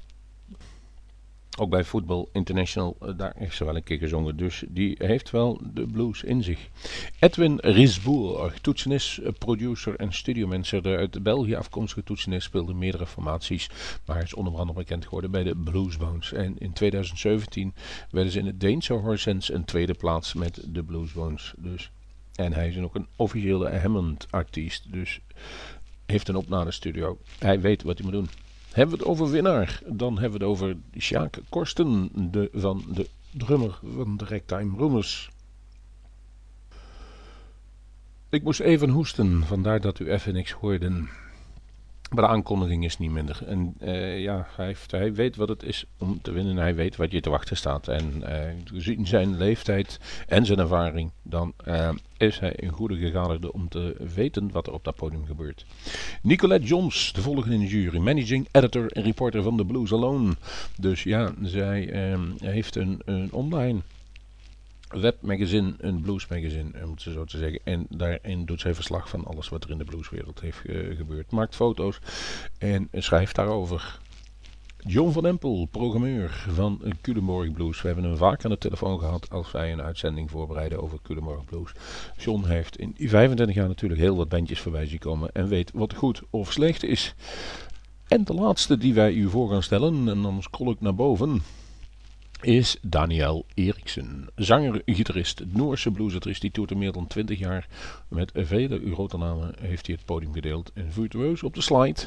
ook, 1.58 1.70
bij 1.70 1.84
Football 1.84 2.28
International. 2.32 2.96
eh, 3.00 3.18
daar 3.18 3.34
heeft 3.38 3.56
ze 3.56 3.66
wel 3.66 3.76
een 3.76 3.84
keer 3.84 3.98
gezongen. 3.98 4.38
Dus 4.38 4.64
die 4.68 4.96
heeft 4.98 5.30
wel 5.30 5.62
de 5.74 5.88
blues 5.88 6.24
in 6.24 6.44
zich. 6.44 6.68
Edwin 7.20 7.58
Risboer, 7.62 8.54
toetsenist, 8.62 9.18
eh, 9.18 9.32
producer 9.38 9.96
en 9.96 10.14
studiomanager. 10.14 10.98
Uit 10.98 11.24
België 11.24 11.56
afkomstige 11.56 12.04
toetsenist 12.04 12.46
speelde 12.46 12.74
meerdere 12.74 13.08
formaties. 13.08 13.70
Maar 14.06 14.16
hij 14.16 14.26
is 14.26 14.34
onder 14.34 14.58
andere 14.58 14.80
bekend 14.80 15.04
geworden 15.04 15.32
bij 15.32 15.44
de 15.44 15.56
Bluesbones. 15.56 16.34
En 16.34 16.58
in 16.58 16.74
2017 16.74 17.74
werden 18.12 18.32
ze 18.32 18.40
in 18.40 18.46
het 18.46 18.60
Deense 18.60 18.94
Horsens 18.94 19.52
een 19.52 19.66
tweede 19.66 19.94
plaats 19.94 20.34
met 20.34 20.62
de 20.68 20.84
Bluesbones. 20.84 21.54
Dus, 21.58 21.92
en 22.40 22.54
hij 22.54 22.68
is 22.68 22.78
ook 22.78 22.96
een 22.96 23.08
officiële 23.16 23.78
Hammond-artiest. 23.78 24.92
Dus 24.92 25.20
heeft 26.06 26.28
een 26.28 26.36
opnadestudio. 26.36 27.18
Hij 27.40 27.62
weet 27.62 27.84
wat 27.84 27.98
hij 27.98 28.06
moet 28.06 28.16
doen. 28.16 28.30
Hebben 28.72 28.98
we 28.98 29.02
het 29.02 29.12
over 29.12 29.30
winnaar, 29.30 29.82
dan 29.86 30.20
hebben 30.20 30.40
we 30.40 30.46
het 30.46 30.54
over 30.54 30.78
Sjaak 30.98 31.40
Korsten 31.50 32.10
de, 32.32 32.50
van 32.54 32.86
de 32.94 33.10
drummer 33.32 33.80
van 33.96 34.18
de 34.18 34.26
Ragtime 34.26 34.78
Roomers. 34.78 35.30
Ik 38.30 38.44
moest 38.44 38.60
even 38.60 38.90
hoesten, 38.90 39.44
vandaar 39.46 39.82
dat 39.82 40.00
u 40.00 40.12
even 40.12 40.34
niks 40.34 40.52
hoorde. 40.52 41.08
Maar 42.10 42.24
de 42.24 42.30
aankondiging 42.30 42.86
is 42.86 42.98
niet 42.98 43.12
minder. 43.12 43.40
En 43.46 43.76
eh, 43.80 44.22
ja, 44.22 44.48
hij, 44.88 45.14
weet 45.14 45.36
wat 45.36 45.50
het 45.50 45.64
is 45.64 45.86
om 45.98 46.22
te 46.22 46.32
winnen. 46.32 46.58
Hij 46.58 46.76
weet 46.76 46.96
wat 46.96 47.12
je 47.12 47.22
te 47.22 47.30
wachten 47.30 47.58
staat. 47.58 47.88
En 47.88 48.24
eh, 48.24 48.54
gezien 48.66 49.08
zijn 49.08 49.38
leeftijd 49.38 50.00
en 50.28 50.46
zijn 50.46 50.60
ervaring, 50.60 51.12
dan 51.22 51.54
eh, 51.66 51.90
is 52.18 52.40
hij 52.40 52.54
een 52.56 52.72
goede 52.72 52.96
gegadigde 52.96 53.54
om 53.54 53.70
te 53.70 53.96
weten 54.16 54.52
wat 54.52 54.68
er 54.68 54.74
op 54.74 54.84
dat 54.84 54.96
podium 54.96 55.26
gebeurt. 55.26 55.66
Nicolette 56.22 56.68
Johns, 56.68 57.14
de 57.14 57.22
volgende 57.22 57.56
in 57.56 57.60
de 57.60 57.68
jury. 57.68 57.98
Managing 58.00 58.48
editor 58.52 58.92
en 58.92 59.04
reporter 59.04 59.44
van 59.44 59.58
The 59.58 59.66
Blues 59.66 59.94
Alone. 59.94 60.36
Dus 60.78 61.04
ja, 61.04 61.32
zij 61.42 61.90
eh, 61.90 62.20
heeft 62.40 62.76
een, 62.76 63.02
een 63.06 63.32
online 63.32 63.82
webmagazine, 64.90 65.74
een 65.78 66.02
bluesmagazine, 66.02 66.84
om 66.84 66.92
het 66.92 67.02
zo 67.02 67.26
te 67.26 67.38
zeggen. 67.38 67.60
En 67.64 67.86
daarin 67.90 68.46
doet 68.46 68.62
zij 68.62 68.74
verslag 68.76 69.10
van 69.10 69.26
alles 69.26 69.50
wat 69.50 69.64
er 69.64 69.70
in 69.70 69.78
de 69.78 69.84
blueswereld 69.84 70.42
heeft 70.42 70.66
eh, 70.66 70.96
gebeurd. 70.98 71.32
Maakt 71.32 71.56
foto's 71.56 72.00
en 72.58 72.88
schrijft 72.94 73.36
daarover. 73.36 74.00
John 74.86 75.12
van 75.12 75.26
Empel, 75.26 75.68
programmeur 75.72 76.46
van 76.50 76.82
Culemborg 77.02 77.52
Blues. 77.52 77.82
We 77.82 77.88
hebben 77.88 78.06
hem 78.06 78.18
vaak 78.18 78.46
aan 78.46 78.52
de 78.52 78.58
telefoon 78.58 79.00
gehad 79.00 79.30
als 79.30 79.52
wij 79.52 79.72
een 79.72 79.82
uitzending 79.82 80.32
voorbereiden 80.32 80.82
over 80.82 81.00
Culemborg 81.04 81.46
Blues. 81.46 81.72
John 82.18 82.46
heeft 82.46 82.78
in 82.78 82.94
die 82.98 83.10
25 83.10 83.56
jaar 83.56 83.68
natuurlijk 83.68 84.02
heel 84.02 84.16
wat 84.16 84.30
bandjes 84.30 84.60
voorbij 84.60 84.86
zien 84.86 85.00
komen 85.00 85.32
en 85.32 85.48
weet 85.48 85.72
wat 85.74 85.94
goed 85.94 86.22
of 86.30 86.52
slecht 86.52 86.84
is. 86.84 87.16
En 88.08 88.24
de 88.24 88.34
laatste 88.34 88.78
die 88.78 88.94
wij 88.94 89.14
u 89.14 89.30
voor 89.30 89.50
gaan 89.50 89.64
stellen, 89.64 90.10
en 90.10 90.22
dan 90.22 90.42
scroll 90.42 90.72
ik 90.72 90.82
naar 90.82 90.96
boven, 90.96 91.42
is 92.42 92.78
Daniel 92.82 93.46
Eriksen. 93.54 94.28
Zanger, 94.36 94.82
gitarist, 94.86 95.42
Noorse 95.46 95.92
bluesartiest. 95.92 96.42
Die 96.42 96.52
toert 96.52 96.72
al 96.72 96.78
meer 96.78 96.92
dan 96.92 97.08
20 97.08 97.40
jaar. 97.40 97.68
Met 98.08 98.32
vele 98.36 98.82
grote 98.92 99.18
namen 99.18 99.56
heeft 99.60 99.86
hij 99.86 99.96
het 99.96 100.06
podium 100.06 100.34
gedeeld. 100.34 100.72
En 100.74 100.92
virtuoos 100.92 101.44
op 101.44 101.54
de 101.54 101.62
slide. 101.62 102.00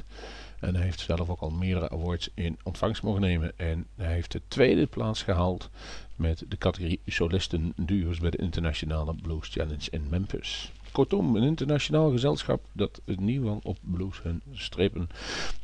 En 0.60 0.74
hij 0.74 0.84
heeft 0.84 1.00
zelf 1.00 1.28
ook 1.28 1.40
al 1.40 1.50
meerdere 1.50 1.90
awards 1.90 2.30
in 2.34 2.58
ontvangst 2.62 3.02
mogen 3.02 3.20
nemen. 3.20 3.58
En 3.58 3.86
hij 3.96 4.12
heeft 4.12 4.32
de 4.32 4.40
tweede 4.48 4.86
plaats 4.86 5.22
gehaald 5.22 5.70
met 6.16 6.44
de 6.48 6.58
categorie 6.58 7.00
solisten 7.06 7.72
duo's 7.76 8.18
bij 8.18 8.30
de 8.30 8.36
Internationale 8.36 9.14
Blues 9.22 9.48
Challenge 9.48 9.90
in 9.90 10.06
Memphis. 10.10 10.72
Kortom, 10.92 11.36
een 11.36 11.42
internationaal 11.42 12.10
gezelschap 12.10 12.64
dat 12.72 13.00
in 13.04 13.28
ieder 13.28 13.58
op 13.62 13.78
blues 13.80 14.22
hun 14.22 14.42
strepen, 14.52 15.08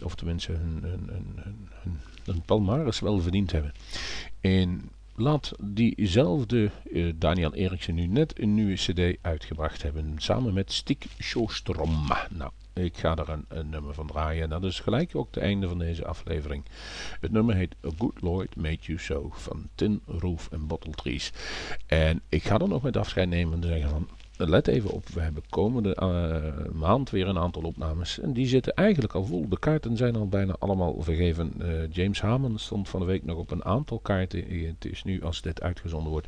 of 0.04 0.14
tenminste 0.14 0.52
hun, 0.52 0.78
hun, 0.82 1.08
hun, 1.08 1.68
hun, 1.82 1.98
hun 2.28 2.42
palmares 2.42 3.00
wel 3.00 3.20
verdiend 3.20 3.52
hebben. 3.52 3.72
En 4.40 4.90
laat 5.18 5.52
diezelfde 5.60 6.70
uh, 6.84 7.12
Daniel 7.16 7.54
Eriksen 7.54 7.94
nu 7.94 8.06
net 8.06 8.40
een 8.40 8.54
nieuwe 8.54 8.74
cd 8.74 9.18
uitgebracht 9.22 9.82
hebben, 9.82 10.14
samen 10.16 10.54
met 10.54 10.72
Stig 10.72 10.98
Sjostrom. 11.20 12.06
Nou, 12.30 12.50
ik 12.72 12.96
ga 12.96 13.14
daar 13.14 13.28
een, 13.28 13.44
een, 13.48 13.68
nummer 13.68 13.94
van 13.94 14.06
draaien. 14.06 14.42
En 14.42 14.48
dat 14.48 14.64
is 14.64 14.80
gelijk 14.80 15.16
ook 15.16 15.34
het 15.34 15.42
einde 15.42 15.68
van 15.68 15.78
deze 15.78 16.06
aflevering. 16.06 16.64
Het 17.20 17.32
nummer 17.32 17.54
heet 17.54 17.76
A 17.86 17.90
Good 17.98 18.20
Lord 18.20 18.56
Made 18.56 18.78
You 18.80 18.98
So 18.98 19.30
van 19.32 19.68
Tin 19.74 20.00
Roof 20.06 20.48
en 20.50 20.66
Bottle 20.66 20.92
Trees. 20.92 21.32
En 21.86 22.20
ik 22.28 22.42
ga 22.42 22.58
er 22.58 22.68
nog 22.68 22.82
met 22.82 22.96
afscheid 22.96 23.28
nemen 23.28 23.62
en 23.62 23.68
zeggen 23.68 23.90
van... 23.90 24.08
Let 24.40 24.66
even 24.66 24.90
op, 24.90 25.08
we 25.08 25.20
hebben 25.20 25.42
komende 25.48 25.96
uh, 26.02 26.72
maand 26.72 27.10
weer 27.10 27.28
een 27.28 27.38
aantal 27.38 27.62
opnames. 27.62 28.20
En 28.20 28.32
die 28.32 28.46
zitten 28.46 28.74
eigenlijk 28.74 29.14
al 29.14 29.24
vol. 29.24 29.48
De 29.48 29.58
kaarten 29.58 29.96
zijn 29.96 30.16
al 30.16 30.28
bijna 30.28 30.56
allemaal 30.58 31.02
vergeven. 31.02 31.52
Uh, 31.60 31.90
James 31.90 32.20
Haman 32.20 32.58
stond 32.58 32.88
van 32.88 33.00
de 33.00 33.06
week 33.06 33.24
nog 33.24 33.36
op 33.36 33.50
een 33.50 33.64
aantal 33.64 33.98
kaarten. 33.98 34.44
Het 34.66 34.84
is 34.84 35.04
nu, 35.04 35.22
als 35.22 35.42
dit 35.42 35.62
uitgezonden 35.62 36.10
wordt, 36.10 36.26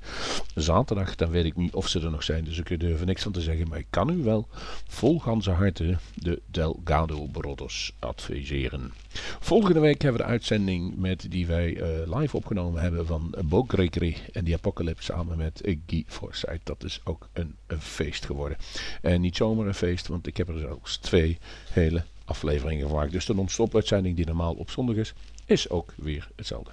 zaterdag. 0.54 1.14
Dan 1.14 1.30
weet 1.30 1.44
ik 1.44 1.56
niet 1.56 1.74
of 1.74 1.88
ze 1.88 2.00
er 2.00 2.10
nog 2.10 2.22
zijn. 2.22 2.44
Dus 2.44 2.58
ik 2.58 2.80
durf 2.80 3.00
er 3.00 3.06
niks 3.06 3.22
van 3.22 3.32
te 3.32 3.40
zeggen. 3.40 3.68
Maar 3.68 3.78
ik 3.78 3.86
kan 3.90 4.10
u 4.10 4.22
wel 4.22 4.48
vol 4.88 5.18
ganse 5.18 5.50
harte 5.50 5.96
de 6.14 6.42
Delgado 6.46 7.26
Brothers 7.26 7.92
adviseren. 7.98 8.92
Volgende 9.40 9.80
week 9.80 10.02
hebben 10.02 10.20
we 10.20 10.26
de 10.26 10.32
uitzending 10.32 10.96
met 10.96 11.26
die 11.30 11.46
wij 11.46 11.82
live 12.06 12.36
opgenomen 12.36 12.82
hebben 12.82 13.06
van 13.06 13.34
Bo 13.44 13.64
Gregory 13.68 14.16
en 14.32 14.44
die 14.44 14.54
Apocalypse 14.54 15.12
samen 15.12 15.36
met 15.36 15.76
Guy 15.86 16.04
Forsyth. 16.06 16.60
Dat 16.64 16.84
is 16.84 17.00
ook 17.04 17.28
een, 17.32 17.56
een 17.66 17.80
feest 18.04 18.26
geworden. 18.26 18.58
En 19.02 19.20
niet 19.20 19.36
zomaar 19.36 19.66
een 19.66 19.74
feest, 19.74 20.06
want 20.06 20.26
ik 20.26 20.36
heb 20.36 20.48
er 20.48 20.58
zelfs 20.58 20.96
twee 20.96 21.38
hele 21.72 22.02
afleveringen 22.24 22.88
gemaakt. 22.88 23.12
Dus 23.12 23.26
de 23.26 23.34
non-stop 23.34 23.74
uitzending 23.74 24.16
die 24.16 24.26
normaal 24.26 24.54
op 24.54 24.70
zondag 24.70 24.96
is, 24.96 25.12
is 25.46 25.70
ook 25.70 25.94
weer 25.96 26.28
hetzelfde. 26.36 26.70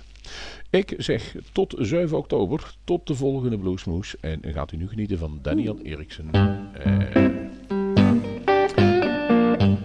Ik 0.69 0.93
zeg 0.97 1.35
tot 1.51 1.75
7 1.77 2.17
oktober, 2.17 2.73
tot 2.83 3.07
de 3.07 3.15
volgende 3.15 3.57
Bluesmoes. 3.57 4.15
En 4.19 4.39
gaat 4.43 4.71
u 4.71 4.77
nu 4.77 4.87
genieten 4.87 5.17
van 5.17 5.39
Daniel 5.41 5.79
Eriksen. 5.81 6.31
En 6.31 7.51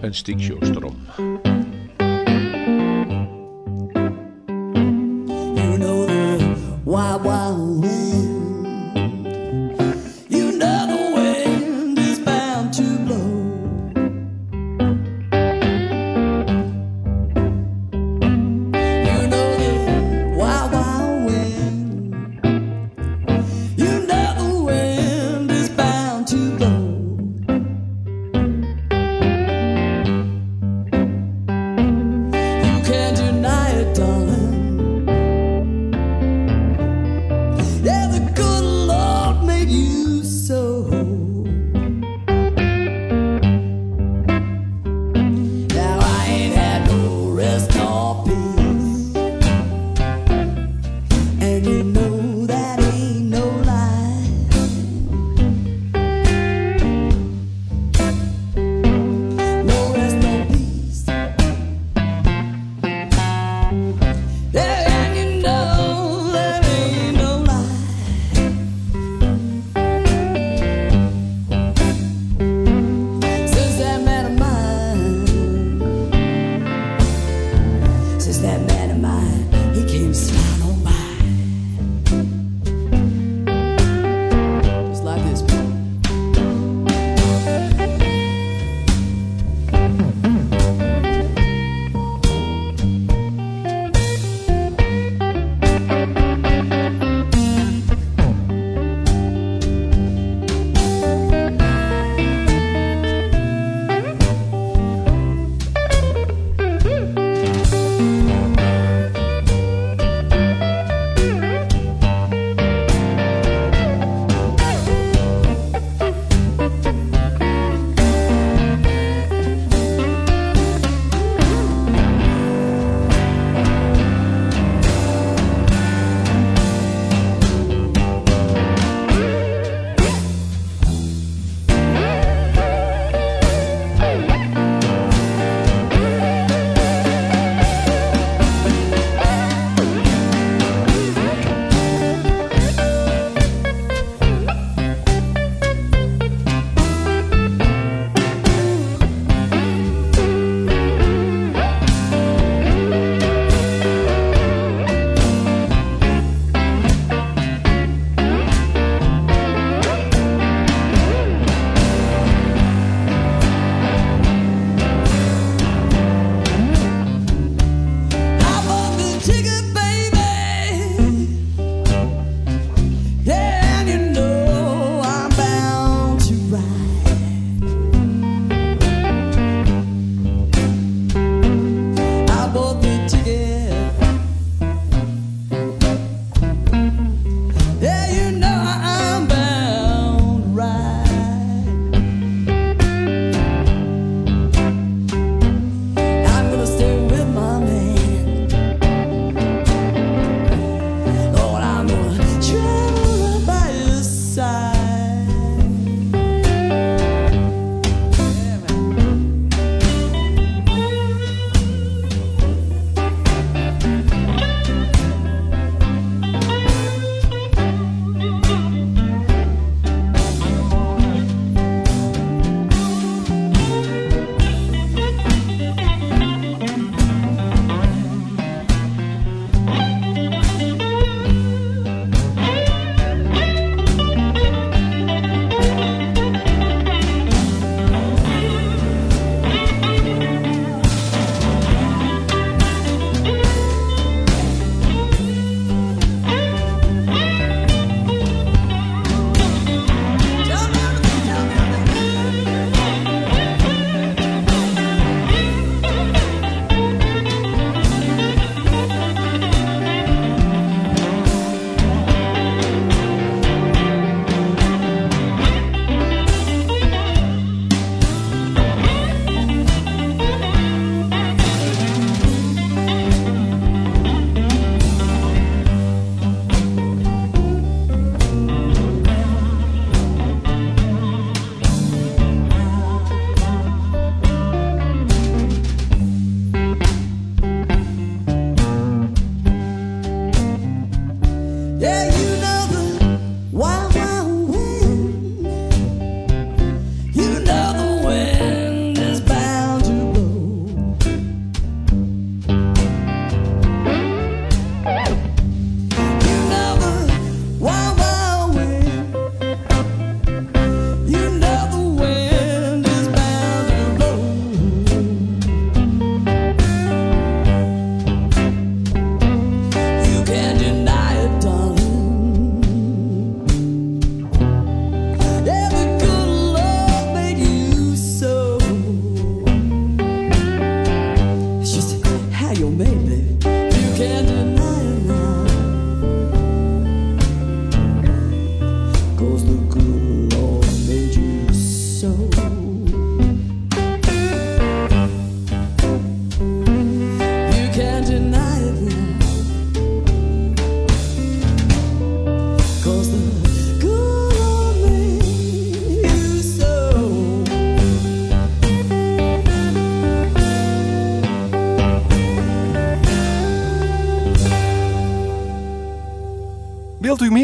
een 0.01 0.13
Stig 0.13 0.39
Sjostrom. 0.39 0.95
You 5.55 5.77
know 5.77 6.03